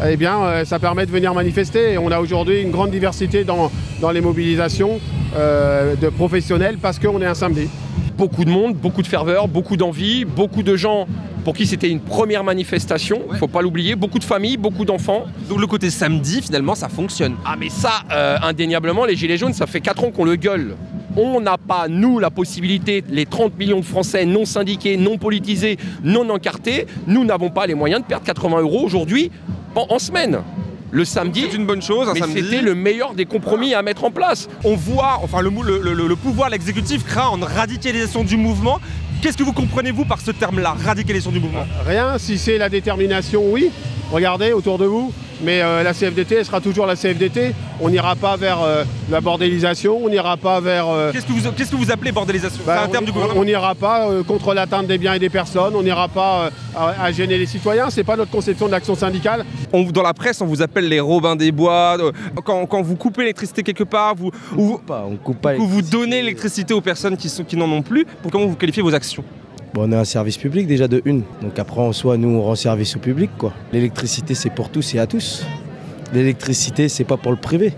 eh 0.09 0.17
bien, 0.17 0.65
ça 0.65 0.79
permet 0.79 1.07
de 1.07 1.11
venir 1.11 1.35
manifester. 1.35 1.99
On 1.99 2.13
a 2.13 2.21
aujourd'hui 2.21 2.63
une 2.63 2.71
grande 2.71 2.93
diversité 2.93 3.43
dans, 3.43 3.73
dans 4.01 4.13
les 4.13 4.21
mobilisations 4.21 5.01
de 5.35 6.09
professionnels 6.11 6.79
parce 6.81 7.01
qu'on 7.01 7.21
est 7.21 7.27
un 7.27 7.35
samedi. 7.35 7.69
beaucoup 8.17 8.45
de 8.45 8.51
monde, 8.51 8.77
beaucoup 8.77 9.03
de 9.03 9.09
ferveur, 9.09 9.49
beaucoup 9.49 9.77
d'envie, 9.77 10.25
beaucoup 10.25 10.63
de 10.63 10.77
gens 10.77 11.09
pour 11.45 11.55
qui 11.55 11.67
c'était 11.67 11.89
une 11.91 12.01
première 12.01 12.43
manifestation, 12.43 13.21
il 13.33 13.37
faut 13.39 13.47
pas 13.49 13.63
l'oublier, 13.63 13.95
beaucoup 13.97 14.19
de 14.19 14.25
familles, 14.25 14.57
beaucoup 14.57 14.85
d'enfants. 14.85 15.25
Donc 15.49 15.61
le 15.61 15.67
côté 15.67 15.91
samedi, 15.91 16.41
finalement, 16.43 16.75
ça 16.75 16.89
fonctionne. 16.89 17.37
Ah 17.45 17.55
mais 17.59 17.69
ça, 17.69 18.03
euh, 18.11 18.37
indéniablement, 18.43 19.05
les 19.05 19.15
Gilets 19.17 19.37
jaunes, 19.37 19.53
ça 19.53 19.67
fait 19.67 19.81
4 19.81 20.05
ans 20.05 20.11
qu'on 20.11 20.25
le 20.25 20.37
gueule. 20.37 20.75
On 21.17 21.41
n'a 21.41 21.59
pas, 21.59 21.87
nous, 21.89 22.19
la 22.19 22.31
possibilité, 22.31 23.05
les 23.09 23.27
30 23.27 23.57
millions 23.59 23.79
de 23.81 23.85
Français 23.85 24.25
non 24.27 24.45
syndiqués, 24.45 24.97
non 24.97 25.17
politisés, 25.19 25.77
non 26.03 26.29
encartés, 26.31 26.87
nous 27.07 27.25
n'avons 27.25 27.51
pas 27.51 27.67
les 27.67 27.75
moyens 27.75 28.01
de 28.03 28.07
perdre 28.07 28.25
80 28.27 28.61
euros 28.63 28.83
aujourd'hui 28.85 29.31
en, 29.77 29.87
en 29.91 29.99
semaine. 30.01 30.41
Le 30.91 31.05
samedi, 31.05 31.47
C'est 31.51 31.57
une 31.57 31.67
bonne 31.67 31.83
chose, 31.83 32.09
un 32.09 32.15
mais 32.15 32.21
c'était 32.35 32.63
le 32.63 32.75
meilleur 32.75 33.15
des 33.15 33.27
compromis 33.27 33.75
à 33.75 33.83
mettre 33.83 34.05
en 34.05 34.11
place. 34.13 34.49
On 34.65 34.77
voit, 34.77 35.19
enfin 35.23 35.41
le, 35.41 35.51
le, 35.51 35.93
le- 35.93 36.07
le 36.09 36.17
pouvoir, 36.17 36.51
l'exécutif 36.51 37.05
craint 37.05 37.31
une 37.37 37.43
radicalisation 37.45 38.23
du 38.25 38.37
mouvement. 38.37 38.79
Qu'est-ce 39.25 39.39
que 39.39 39.43
vous 39.43 39.55
comprenez, 39.55 39.91
vous, 39.91 40.05
par 40.05 40.21
ce 40.21 40.33
terme-là, 40.33 40.77
radicalisation 40.85 41.33
du 41.33 41.41
mouvement 41.41 41.65
Rien, 41.87 42.19
si 42.19 42.37
c'est 42.37 42.59
la 42.59 42.69
détermination, 42.69 43.43
oui. 43.47 43.71
Regardez 44.13 44.53
autour 44.53 44.79
de 44.79 44.85
vous. 44.85 45.13
Mais 45.43 45.61
euh, 45.63 45.83
la 45.83 45.93
CFDT, 45.93 46.37
elle 46.37 46.45
sera 46.45 46.61
toujours 46.61 46.87
la 46.87 46.95
CFDT. 46.95 47.55
On 47.81 47.91
n'ira 47.91 48.15
pas 48.15 48.37
vers 48.37 48.63
euh, 48.63 48.85
la 49.11 49.21
bordélisation, 49.21 49.99
on 50.03 50.09
n'ira 50.09 50.37
pas 50.37 50.61
vers... 50.61 50.87
euh, 50.89 51.11
Qu'est-ce 51.13 51.27
que 51.27 51.33
vous, 51.33 51.51
qu'est-ce 51.51 51.73
que 51.73 51.77
vous 51.77 51.91
appelez 51.91 52.13
bordélisation? 52.13 52.63
Bah, 52.65 52.77
C'est 52.79 52.85
un 52.85 52.89
terme 52.89 53.05
du 53.05 53.11
on- 53.11 53.15
gouvernement 53.15 53.41
On 53.41 53.45
n'ira 53.45 53.75
pas 53.75 54.09
euh, 54.09 54.23
contre 54.23 54.55
l'atteinte 54.55 54.87
des 54.87 54.97
biens 54.97 55.15
et 55.15 55.19
des 55.19 55.29
personnes, 55.29 55.75
on 55.75 55.83
n'ira 55.83 56.07
pas 56.09 56.45
euh, 56.45 56.51
à, 56.77 57.05
à 57.07 57.13
gêner 57.13 57.37
les 57.37 57.47
citoyens. 57.47 57.91
C'est 57.91 58.05
pas 58.05 58.15
notre 58.17 58.31
conception 58.31 58.67
de 58.67 58.71
l'action 58.73 58.95
syndicale. 58.95 59.45
On- 59.73 59.83
dans 59.83 60.03
la 60.05 60.15
presse, 60.15 60.41
on 60.41 60.47
vous 60.47 60.63
appelle 60.63 60.89
les 60.89 61.01
Robins 61.01 61.35
des 61.37 61.51
Bois. 61.51 61.97
Euh, 61.99 62.13
Quand, 62.45 62.65
quand 62.67 62.83
vous 62.83 62.95
coupez 62.95 63.23
l'électricité 63.23 63.65
quelque 63.65 63.85
part, 63.85 64.15
vous, 64.15 64.31
ou 64.57 64.65
vous, 64.67 64.81
on 64.89 65.17
coupe 65.17 65.41
pas 65.41 65.57
ou 65.57 65.67
vous 65.67 65.83
donnez 65.83 66.23
l'électricité 66.23 66.73
aux 66.75 66.81
personnes 66.81 67.17
qui, 67.17 67.29
sont, 67.29 67.43
qui 67.43 67.57
n'en 67.57 67.71
ont 67.71 67.83
plus. 67.83 68.07
Pour 68.23 68.31
comment 68.31 68.47
vous 68.47 68.55
qualifiez 68.57 68.83
vos 68.85 68.95
actions? 68.95 69.25
Bon, 69.75 69.89
on 69.89 69.93
est 69.93 69.97
un 69.97 70.05
service 70.05 70.37
public 70.39 70.69
déjà 70.69 70.87
de 70.87 71.03
une. 71.05 71.23
Donc 71.43 71.59
après, 71.59 71.81
en 71.81 71.93
soi, 71.93 72.17
nous, 72.17 72.29
on 72.29 72.43
rend 72.43 72.55
service 72.55 72.95
au 72.95 73.01
public. 73.01 73.31
quoi. 73.37 73.53
L'électricité, 73.73 74.35
c'est 74.35 74.51
pour 74.51 74.69
tous 74.71 74.95
et 74.95 75.01
à 75.01 75.07
tous. 75.09 75.45
L'électricité, 76.13 76.89
c'est 76.89 77.03
pas 77.03 77.17
pour 77.17 77.33
le 77.33 77.39
privé. 77.39 77.73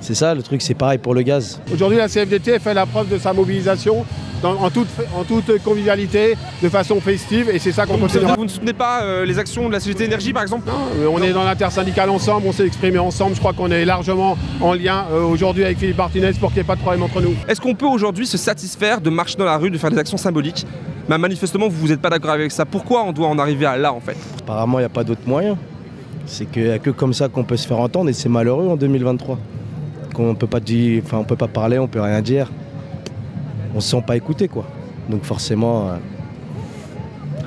C'est 0.00 0.14
ça, 0.14 0.34
le 0.34 0.42
truc, 0.42 0.62
c'est 0.62 0.72
pareil 0.74 0.96
pour 0.98 1.12
le 1.14 1.20
gaz. 1.22 1.60
Aujourd'hui, 1.72 1.98
la 1.98 2.08
CFDT 2.08 2.58
fait 2.58 2.72
la 2.72 2.86
preuve 2.86 3.08
de 3.10 3.18
sa 3.18 3.34
mobilisation 3.34 4.06
dans- 4.42 4.52
en, 4.62 4.70
toute, 4.70 4.88
en 5.14 5.24
toute 5.24 5.62
convivialité, 5.62 6.36
de 6.62 6.68
façon 6.70 7.00
festive, 7.00 7.50
et 7.52 7.58
c'est 7.58 7.72
ça 7.72 7.84
qu'on 7.86 7.98
continuera. 7.98 8.34
vous 8.34 8.44
ne 8.44 8.48
soutenez 8.50 8.74
pas 8.74 9.02
euh, 9.02 9.24
les 9.26 9.38
actions 9.38 9.66
de 9.68 9.72
la 9.72 9.80
CGT 9.80 10.04
Énergie, 10.04 10.32
par 10.32 10.42
exemple 10.42 10.70
Euh, 11.00 11.08
On 11.10 11.20
est 11.22 11.32
dans 11.32 11.44
l'intersyndicale 11.44 12.08
ensemble, 12.10 12.46
on 12.46 12.52
s'est 12.52 12.66
exprimé 12.66 12.98
ensemble. 12.98 13.34
Je 13.34 13.40
crois 13.40 13.52
qu'on 13.54 13.70
est 13.70 13.84
largement 13.84 14.36
en 14.60 14.72
lien 14.74 15.04
euh, 15.12 15.22
aujourd'hui 15.22 15.64
avec 15.64 15.78
Philippe 15.78 15.98
Martinez 15.98 16.32
pour 16.38 16.50
qu'il 16.50 16.58
n'y 16.58 16.60
ait 16.60 16.64
pas 16.64 16.76
de 16.76 16.80
problème 16.82 17.02
entre 17.02 17.20
nous. 17.20 17.34
Est-ce 17.48 17.60
qu'on 17.60 17.74
peut 17.74 17.86
aujourd'hui 17.86 18.26
se 18.26 18.38
satisfaire 18.38 19.00
de 19.00 19.10
marcher 19.10 19.36
dans 19.36 19.44
la 19.46 19.56
rue, 19.58 19.70
de 19.70 19.78
faire 19.78 19.90
des 19.90 19.98
actions 19.98 20.18
symboliques 20.18 20.66
Bah, 21.08 21.18
Manifestement, 21.18 21.68
vous 21.68 21.88
n'êtes 21.88 22.00
pas 22.00 22.10
d'accord 22.10 22.30
avec 22.32 22.50
ça. 22.50 22.64
Pourquoi 22.64 23.04
on 23.04 23.12
doit 23.12 23.28
en 23.28 23.38
arriver 23.38 23.66
à 23.66 23.76
là, 23.76 23.92
en 23.92 24.00
fait? 24.00 24.16
Apparemment, 24.40 24.78
il 24.78 24.82
n'y 24.82 24.86
a 24.86 24.90
pas 24.90 25.04
d'autre 25.04 25.22
moyen. 25.26 25.56
C'est 26.26 26.50
qu'il 26.50 26.64
n'y 26.64 26.70
a 26.70 26.78
que 26.80 26.90
comme 26.90 27.14
ça 27.14 27.28
qu'on 27.28 27.44
peut 27.44 27.56
se 27.56 27.66
faire 27.68 27.78
entendre 27.78 28.10
et 28.10 28.12
c'est 28.12 28.28
malheureux 28.28 28.66
en 28.68 28.76
2023. 28.76 29.38
Qu'on 30.14 30.34
peut 30.34 30.48
pas 30.48 30.58
dire, 30.60 31.02
enfin, 31.04 31.18
on 31.18 31.24
peut 31.24 31.36
pas 31.36 31.46
parler, 31.46 31.78
on 31.78 31.86
peut 31.86 32.00
rien 32.00 32.20
dire. 32.20 32.50
On 33.74 33.80
se 33.80 33.90
sent 33.90 34.02
pas 34.04 34.16
écouté, 34.16 34.48
quoi. 34.48 34.64
Donc 35.08 35.22
forcément, 35.22 35.88
euh, 35.90 35.92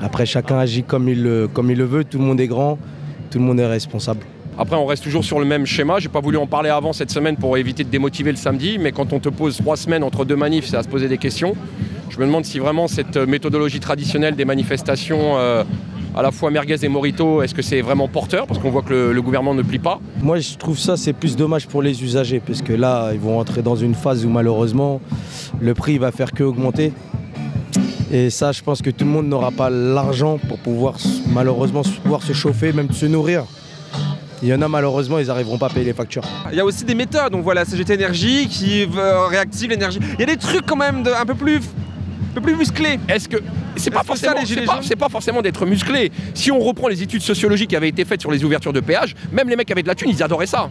après 0.02 0.24
chacun 0.24 0.58
agit 0.58 0.82
comme 0.82 1.08
il, 1.08 1.22
le- 1.22 1.48
comme 1.48 1.70
il 1.70 1.76
le 1.76 1.84
veut. 1.84 2.04
Tout 2.04 2.18
le 2.18 2.24
monde 2.24 2.40
est 2.40 2.46
grand, 2.46 2.78
tout 3.30 3.38
le 3.38 3.44
monde 3.44 3.60
est 3.60 3.66
responsable. 3.66 4.20
Après, 4.56 4.76
on 4.76 4.86
reste 4.86 5.02
toujours 5.04 5.24
sur 5.24 5.38
le 5.38 5.44
même 5.44 5.66
schéma. 5.66 5.98
J'ai 5.98 6.08
pas 6.08 6.20
voulu 6.20 6.36
en 6.38 6.46
parler 6.46 6.70
avant 6.70 6.92
cette 6.94 7.10
semaine 7.10 7.36
pour 7.36 7.56
éviter 7.58 7.84
de 7.84 7.88
démotiver 7.90 8.30
le 8.30 8.36
samedi, 8.36 8.78
mais 8.78 8.92
quand 8.92 9.12
on 9.12 9.18
te 9.18 9.28
pose 9.28 9.58
trois 9.58 9.76
semaines 9.76 10.02
entre 10.02 10.24
deux 10.24 10.36
manifs, 10.36 10.66
c'est 10.66 10.76
à 10.76 10.82
se 10.82 10.88
poser 10.88 11.08
des 11.08 11.18
questions. 11.18 11.54
Je 12.10 12.18
me 12.18 12.26
demande 12.26 12.44
si 12.44 12.58
vraiment 12.58 12.88
cette 12.88 13.16
euh, 13.16 13.24
méthodologie 13.26 13.78
traditionnelle 13.78 14.34
des 14.34 14.44
manifestations, 14.44 15.38
euh, 15.38 15.62
à 16.16 16.22
la 16.22 16.32
fois 16.32 16.50
merguez 16.50 16.84
et 16.84 16.88
morito, 16.88 17.40
est-ce 17.40 17.54
que 17.54 17.62
c'est 17.62 17.80
vraiment 17.82 18.08
porteur? 18.08 18.48
Parce 18.48 18.58
qu'on 18.58 18.70
voit 18.70 18.82
que 18.82 18.92
le, 18.92 19.12
le 19.12 19.22
gouvernement 19.22 19.54
ne 19.54 19.62
plie 19.62 19.78
pas. 19.78 20.00
Moi, 20.20 20.40
je 20.40 20.56
trouve 20.56 20.76
ça, 20.76 20.96
c'est 20.96 21.12
plus 21.12 21.36
dommage 21.36 21.68
pour 21.68 21.82
les 21.82 22.02
usagers, 22.02 22.42
parce 22.44 22.62
que 22.62 22.72
là, 22.72 23.10
ils 23.12 23.20
vont 23.20 23.38
entrer 23.38 23.62
dans 23.62 23.76
une 23.76 23.94
phase 23.94 24.26
où 24.26 24.28
malheureusement, 24.28 25.00
le 25.60 25.72
prix 25.74 25.98
va 25.98 26.10
faire 26.10 26.32
que 26.32 26.42
augmenter. 26.42 26.92
Et 28.12 28.28
ça, 28.28 28.50
je 28.50 28.60
pense 28.62 28.82
que 28.82 28.90
tout 28.90 29.04
le 29.04 29.10
monde 29.10 29.28
n'aura 29.28 29.52
pas 29.52 29.70
l'argent 29.70 30.38
pour 30.48 30.58
pouvoir, 30.58 30.96
malheureusement, 31.32 31.82
pouvoir 32.02 32.22
se 32.24 32.32
chauffer, 32.32 32.72
même 32.72 32.90
se 32.90 33.06
nourrir. 33.06 33.44
Il 34.42 34.48
y 34.48 34.54
en 34.54 34.62
a, 34.62 34.68
malheureusement, 34.68 35.18
ils 35.18 35.26
n'arriveront 35.26 35.58
pas 35.58 35.66
à 35.66 35.68
payer 35.68 35.84
les 35.84 35.92
factures. 35.92 36.24
Il 36.50 36.56
y 36.56 36.60
a 36.60 36.64
aussi 36.64 36.84
des 36.84 36.94
méthodes. 36.94 37.34
On 37.34 37.40
voit 37.40 37.54
la 37.54 37.66
CGT 37.66 37.92
Énergie 37.92 38.48
qui 38.48 38.88
euh, 38.96 39.26
réactive 39.26 39.70
l'énergie. 39.70 40.00
Il 40.14 40.20
y 40.20 40.22
a 40.22 40.26
des 40.26 40.38
trucs 40.38 40.64
quand 40.64 40.76
même 40.76 41.02
de, 41.02 41.10
un 41.10 41.26
peu 41.26 41.34
plus, 41.34 41.60
un 42.30 42.32
peu 42.32 42.40
plus 42.40 42.56
musclés. 42.56 42.98
Est-ce 43.08 43.28
que 43.28 43.38
c'est 43.76 43.90
pas 43.90 44.02
c'est 44.82 44.96
pas, 44.96 45.08
forcément 45.08 45.42
d'être 45.42 45.66
musclé. 45.66 46.12
Si 46.34 46.50
on 46.50 46.60
reprend 46.60 46.88
les 46.88 47.02
études 47.02 47.22
sociologiques 47.22 47.70
qui 47.70 47.76
avaient 47.76 47.88
été 47.88 48.04
faites 48.04 48.20
sur 48.20 48.30
les 48.30 48.44
ouvertures 48.44 48.72
de 48.72 48.80
péage, 48.80 49.14
même 49.32 49.48
les 49.48 49.56
mecs 49.56 49.66
qui 49.66 49.72
avaient 49.72 49.82
de 49.82 49.88
la 49.88 49.94
thune, 49.94 50.10
ils 50.10 50.22
adoraient 50.22 50.46
ça. 50.46 50.70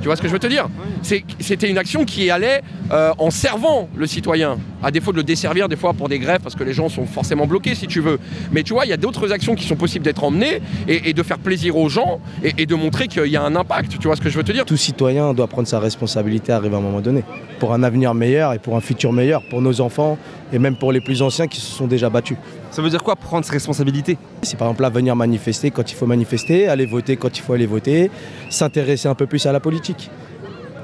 Tu 0.00 0.06
vois 0.06 0.16
ce 0.16 0.22
que 0.22 0.28
je 0.28 0.32
veux 0.32 0.38
te 0.38 0.46
dire? 0.46 0.68
C'était 1.02 1.68
une 1.68 1.78
action 1.78 2.04
qui 2.04 2.30
allait 2.30 2.62
euh, 2.92 3.12
en 3.18 3.30
servant 3.30 3.88
le 3.96 4.06
citoyen, 4.06 4.58
à 4.84 4.90
défaut 4.90 5.12
de 5.12 5.16
le 5.16 5.22
desservir 5.22 5.68
des 5.68 5.76
fois 5.76 5.94
pour 5.94 6.08
des 6.08 6.18
grèves 6.18 6.40
parce 6.42 6.54
que 6.54 6.62
les 6.62 6.72
gens 6.72 6.88
sont 6.88 7.06
forcément 7.06 7.46
bloqués 7.46 7.74
si 7.74 7.86
tu 7.86 8.00
veux. 8.00 8.18
Mais 8.52 8.62
tu 8.62 8.74
vois, 8.74 8.84
il 8.84 8.90
y 8.90 8.92
a 8.92 8.96
d'autres 8.96 9.32
actions 9.32 9.54
qui 9.54 9.66
sont 9.66 9.76
possibles 9.76 10.04
d'être 10.04 10.22
emmenées 10.22 10.60
et, 10.86 11.10
et 11.10 11.12
de 11.12 11.22
faire 11.22 11.38
plaisir 11.38 11.76
aux 11.76 11.88
gens 11.88 12.20
et, 12.42 12.52
et 12.58 12.66
de 12.66 12.74
montrer 12.74 13.08
qu'il 13.08 13.26
y 13.26 13.36
a 13.36 13.42
un 13.42 13.56
impact. 13.56 13.98
Tu 13.98 14.06
vois 14.06 14.16
ce 14.16 14.20
que 14.20 14.28
je 14.28 14.36
veux 14.36 14.44
te 14.44 14.52
dire? 14.52 14.64
Tout 14.64 14.76
citoyen 14.76 15.32
doit 15.34 15.46
prendre 15.46 15.66
sa 15.66 15.78
responsabilité 15.78 16.52
à 16.52 16.56
arriver 16.56 16.74
à 16.74 16.78
un 16.78 16.82
moment 16.82 17.00
donné, 17.00 17.24
pour 17.58 17.72
un 17.72 17.82
avenir 17.82 18.14
meilleur 18.14 18.52
et 18.52 18.58
pour 18.58 18.76
un 18.76 18.80
futur 18.80 19.12
meilleur, 19.12 19.42
pour 19.48 19.62
nos 19.62 19.80
enfants 19.80 20.18
et 20.52 20.58
même 20.58 20.76
pour 20.76 20.92
les 20.92 21.00
plus 21.00 21.22
anciens 21.22 21.46
qui 21.46 21.60
se 21.60 21.72
sont 21.72 21.86
déjà 21.86 22.10
battus. 22.10 22.36
Ça 22.70 22.82
veut 22.82 22.90
dire 22.90 23.02
quoi 23.02 23.16
prendre 23.16 23.44
ses 23.44 23.52
responsabilités? 23.52 24.18
C'est 24.42 24.58
par 24.58 24.68
exemple 24.68 24.82
là 24.82 24.90
venir 24.90 25.16
manifester 25.16 25.70
quand 25.70 25.90
il 25.90 25.94
faut 25.94 26.06
manifester, 26.06 26.68
aller 26.68 26.86
voter 26.86 27.16
quand 27.16 27.36
il 27.36 27.40
faut 27.40 27.54
aller 27.54 27.66
voter, 27.66 28.10
s'intéresser 28.50 29.08
un 29.08 29.14
peu 29.14 29.26
plus 29.26 29.46
à 29.46 29.52
la 29.52 29.60
politique, 29.60 30.10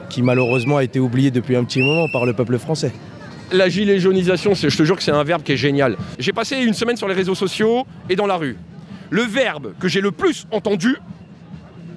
qui 0.08 0.22
malheureusement 0.22 0.78
a 0.78 0.84
été 0.84 0.98
oubliée 0.98 1.30
depuis 1.30 1.56
un 1.56 1.64
petit 1.64 1.82
moment 1.82 2.06
par 2.12 2.24
le 2.26 2.32
peuple 2.32 2.58
français. 2.58 2.92
La 3.52 3.68
gilet 3.68 3.98
jaunisation, 3.98 4.54
c'est- 4.54 4.70
je 4.70 4.76
te 4.76 4.82
jure 4.84 4.96
que 4.96 5.02
c'est 5.02 5.10
un 5.10 5.24
verbe 5.24 5.42
qui 5.42 5.52
est 5.52 5.56
génial. 5.56 5.96
J'ai 6.18 6.32
passé 6.32 6.56
une 6.58 6.74
semaine 6.74 6.96
sur 6.96 7.08
les 7.08 7.14
réseaux 7.14 7.34
sociaux 7.34 7.84
et 8.08 8.16
dans 8.16 8.26
la 8.26 8.36
rue. 8.36 8.56
Le 9.10 9.22
verbe 9.22 9.72
que 9.80 9.88
j'ai 9.88 10.00
le 10.00 10.12
plus 10.12 10.46
entendu, 10.52 10.96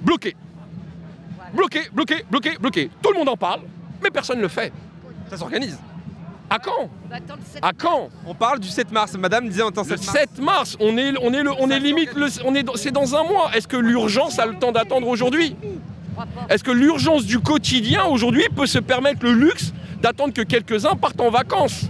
bloqué. 0.02 0.34
Bloqué, 1.54 1.80
bloqué, 1.92 2.24
bloqué, 2.28 2.50
bloqué. 2.60 2.90
Tout 3.00 3.12
le 3.12 3.18
monde 3.18 3.28
en 3.28 3.36
parle, 3.36 3.60
mais 4.02 4.10
personne 4.10 4.38
ne 4.38 4.42
le 4.42 4.48
fait. 4.48 4.72
Ça 5.30 5.36
s'organise. 5.36 5.78
À 6.50 6.58
quand 6.58 6.90
À 7.62 7.72
quand 7.72 8.10
On 8.26 8.34
parle 8.34 8.58
du 8.58 8.68
7 8.68 8.90
mars. 8.92 9.16
Madame 9.16 9.48
disait 9.48 9.62
en 9.62 9.70
temps 9.70 9.82
Le 9.88 9.96
7 9.96 10.38
mars, 10.40 10.76
on 10.80 10.98
est, 10.98 11.12
on 11.22 11.32
est, 11.32 11.42
le, 11.42 11.50
on 11.58 11.70
est 11.70 11.78
limite, 11.78 12.12
le- 12.14 12.26
on 12.44 12.54
est, 12.54 12.64
dans- 12.64 12.74
c'est 12.74 12.90
dans 12.90 13.14
un 13.14 13.22
mois. 13.22 13.50
Est-ce 13.54 13.66
que 13.68 13.76
l'urgence 13.76 14.38
a 14.38 14.46
le 14.46 14.54
temps 14.56 14.72
d'attendre 14.72 15.06
aujourd'hui? 15.08 15.56
Est-ce 16.50 16.62
que 16.64 16.70
l'urgence 16.70 17.24
du 17.24 17.38
quotidien 17.40 18.04
aujourd'hui 18.04 18.44
peut 18.54 18.66
se 18.66 18.78
permettre 18.78 19.24
le 19.24 19.32
luxe 19.32 19.72
d'attendre 20.04 20.34
que 20.34 20.42
quelques-uns 20.42 20.96
partent 20.96 21.20
en 21.22 21.30
vacances 21.30 21.86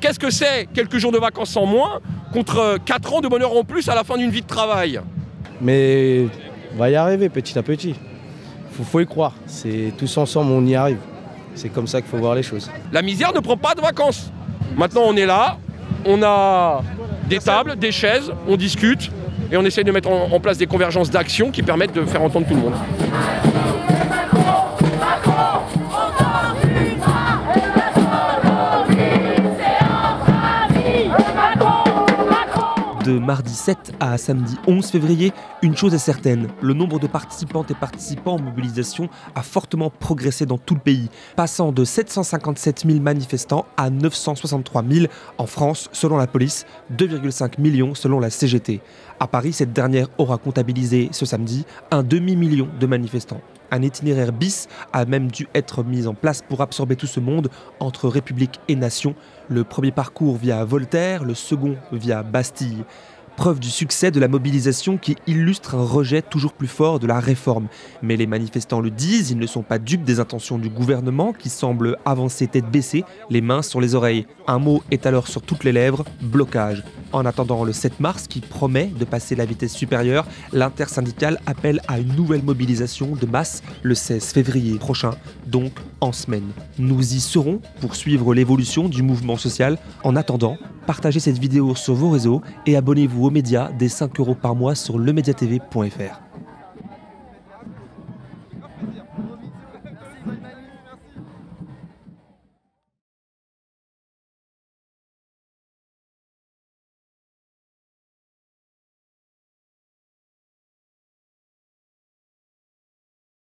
Qu'est-ce 0.00 0.18
que 0.18 0.30
c'est 0.30 0.66
quelques 0.74 0.98
jours 0.98 1.12
de 1.12 1.18
vacances 1.18 1.56
en 1.56 1.64
moins 1.66 2.00
contre 2.32 2.78
4 2.84 3.14
ans 3.14 3.20
de 3.20 3.28
bonheur 3.28 3.56
en 3.56 3.62
plus 3.62 3.88
à 3.88 3.94
la 3.94 4.02
fin 4.02 4.16
d'une 4.16 4.30
vie 4.30 4.42
de 4.42 4.46
travail? 4.48 5.00
Mais 5.60 6.26
On 6.74 6.78
va 6.78 6.90
y 6.90 6.96
arriver 6.96 7.28
petit 7.28 7.56
à 7.56 7.62
petit. 7.62 7.94
Faut, 8.72 8.82
faut 8.82 8.98
y 8.98 9.06
croire. 9.06 9.34
C'est 9.46 9.92
tous 9.96 10.16
ensemble, 10.16 10.50
on 10.50 10.66
y 10.66 10.74
arrive. 10.74 10.98
C'est 11.54 11.68
comme 11.68 11.86
ça 11.86 12.00
qu'il 12.00 12.10
faut 12.10 12.16
voir 12.16 12.34
les 12.34 12.42
choses. 12.42 12.68
La 12.90 13.02
misère 13.02 13.32
ne 13.32 13.38
prend 13.38 13.56
pas 13.56 13.76
de 13.76 13.80
vacances. 13.80 14.32
Maintenant, 14.76 15.02
on 15.06 15.14
est 15.16 15.26
là, 15.26 15.58
on 16.04 16.20
a 16.24 16.82
des 17.28 17.38
tables, 17.38 17.76
des 17.76 17.92
chaises, 17.92 18.32
on 18.48 18.56
discute 18.56 19.12
et 19.52 19.56
on 19.56 19.64
essaye 19.64 19.84
de 19.84 19.92
mettre 19.92 20.10
en, 20.10 20.32
en 20.32 20.40
place 20.40 20.58
des 20.58 20.66
convergences 20.66 21.10
d'actions 21.10 21.52
qui 21.52 21.62
permettent 21.62 21.94
de 21.94 22.04
faire 22.04 22.22
entendre 22.22 22.48
tout 22.48 22.54
le 22.54 22.60
monde. 22.60 22.74
De 33.12 33.18
mardi 33.18 33.52
7 33.52 33.92
à 34.00 34.16
samedi 34.16 34.56
11 34.66 34.86
février, 34.86 35.34
une 35.60 35.76
chose 35.76 35.92
est 35.92 35.98
certaine, 35.98 36.48
le 36.62 36.72
nombre 36.72 36.98
de 36.98 37.06
participantes 37.06 37.70
et 37.70 37.74
participants 37.74 38.36
en 38.36 38.40
mobilisation 38.40 39.10
a 39.34 39.42
fortement 39.42 39.90
progressé 39.90 40.46
dans 40.46 40.56
tout 40.56 40.72
le 40.72 40.80
pays, 40.80 41.10
passant 41.36 41.72
de 41.72 41.84
757 41.84 42.84
000 42.86 43.00
manifestants 43.00 43.66
à 43.76 43.90
963 43.90 44.82
000 44.90 45.06
en 45.36 45.44
France 45.44 45.90
selon 45.92 46.16
la 46.16 46.26
police, 46.26 46.64
2,5 46.96 47.60
millions 47.60 47.94
selon 47.94 48.18
la 48.18 48.30
CGT. 48.30 48.80
À 49.20 49.26
Paris, 49.26 49.52
cette 49.52 49.74
dernière 49.74 50.08
aura 50.16 50.38
comptabilisé 50.38 51.10
ce 51.12 51.26
samedi 51.26 51.66
un 51.90 52.02
demi-million 52.02 52.70
de 52.80 52.86
manifestants. 52.86 53.42
Un 53.72 53.80
itinéraire 53.80 54.32
bis 54.32 54.68
a 54.92 55.06
même 55.06 55.30
dû 55.30 55.48
être 55.54 55.82
mis 55.82 56.06
en 56.06 56.12
place 56.12 56.42
pour 56.42 56.60
absorber 56.60 56.94
tout 56.94 57.06
ce 57.06 57.20
monde 57.20 57.48
entre 57.80 58.06
République 58.06 58.60
et 58.68 58.76
Nation. 58.76 59.14
Le 59.52 59.64
premier 59.64 59.90
parcours 59.90 60.38
via 60.38 60.64
Voltaire, 60.64 61.24
le 61.24 61.34
second 61.34 61.76
via 61.92 62.22
Bastille. 62.22 62.84
Preuve 63.36 63.60
du 63.60 63.68
succès 63.68 64.10
de 64.10 64.18
la 64.18 64.26
mobilisation 64.26 64.96
qui 64.96 65.14
illustre 65.26 65.74
un 65.74 65.84
rejet 65.84 66.22
toujours 66.22 66.54
plus 66.54 66.68
fort 66.68 66.98
de 66.98 67.06
la 67.06 67.20
réforme. 67.20 67.68
Mais 68.00 68.16
les 68.16 68.26
manifestants 68.26 68.80
le 68.80 68.88
disent, 68.90 69.30
ils 69.30 69.36
ne 69.36 69.46
sont 69.46 69.60
pas 69.60 69.78
dupes 69.78 70.04
des 70.04 70.20
intentions 70.20 70.56
du 70.56 70.70
gouvernement 70.70 71.34
qui 71.34 71.50
semble 71.50 71.98
avancer 72.06 72.46
tête 72.46 72.70
baissée, 72.70 73.04
les 73.28 73.42
mains 73.42 73.60
sur 73.60 73.82
les 73.82 73.94
oreilles. 73.94 74.26
Un 74.46 74.58
mot 74.58 74.82
est 74.90 75.04
alors 75.04 75.28
sur 75.28 75.42
toutes 75.42 75.64
les 75.64 75.72
lèvres, 75.72 76.06
blocage. 76.22 76.82
En 77.12 77.26
attendant 77.26 77.64
le 77.64 77.72
7 77.72 78.00
mars 78.00 78.26
qui 78.26 78.40
promet 78.40 78.86
de 78.86 79.04
passer 79.04 79.34
la 79.34 79.44
vitesse 79.44 79.74
supérieure, 79.74 80.26
l'intersyndicale 80.52 81.40
appelle 81.46 81.80
à 81.88 81.98
une 81.98 82.14
nouvelle 82.14 82.42
mobilisation 82.42 83.14
de 83.14 83.26
masse 83.26 83.62
le 83.82 83.94
16 83.94 84.32
février 84.32 84.78
prochain, 84.78 85.12
donc 85.46 85.72
en 86.00 86.12
semaine. 86.12 86.50
Nous 86.78 87.14
y 87.14 87.20
serons 87.20 87.60
pour 87.80 87.96
suivre 87.96 88.34
l'évolution 88.34 88.88
du 88.88 89.02
mouvement 89.02 89.36
social. 89.36 89.78
En 90.04 90.16
attendant, 90.16 90.56
partagez 90.86 91.20
cette 91.20 91.38
vidéo 91.38 91.74
sur 91.74 91.94
vos 91.94 92.10
réseaux 92.10 92.42
et 92.66 92.76
abonnez-vous 92.76 93.26
aux 93.26 93.30
médias 93.30 93.70
des 93.72 93.88
5 93.88 94.18
euros 94.20 94.34
par 94.34 94.54
mois 94.54 94.74
sur 94.74 94.98
lemediatv.fr. 94.98 96.31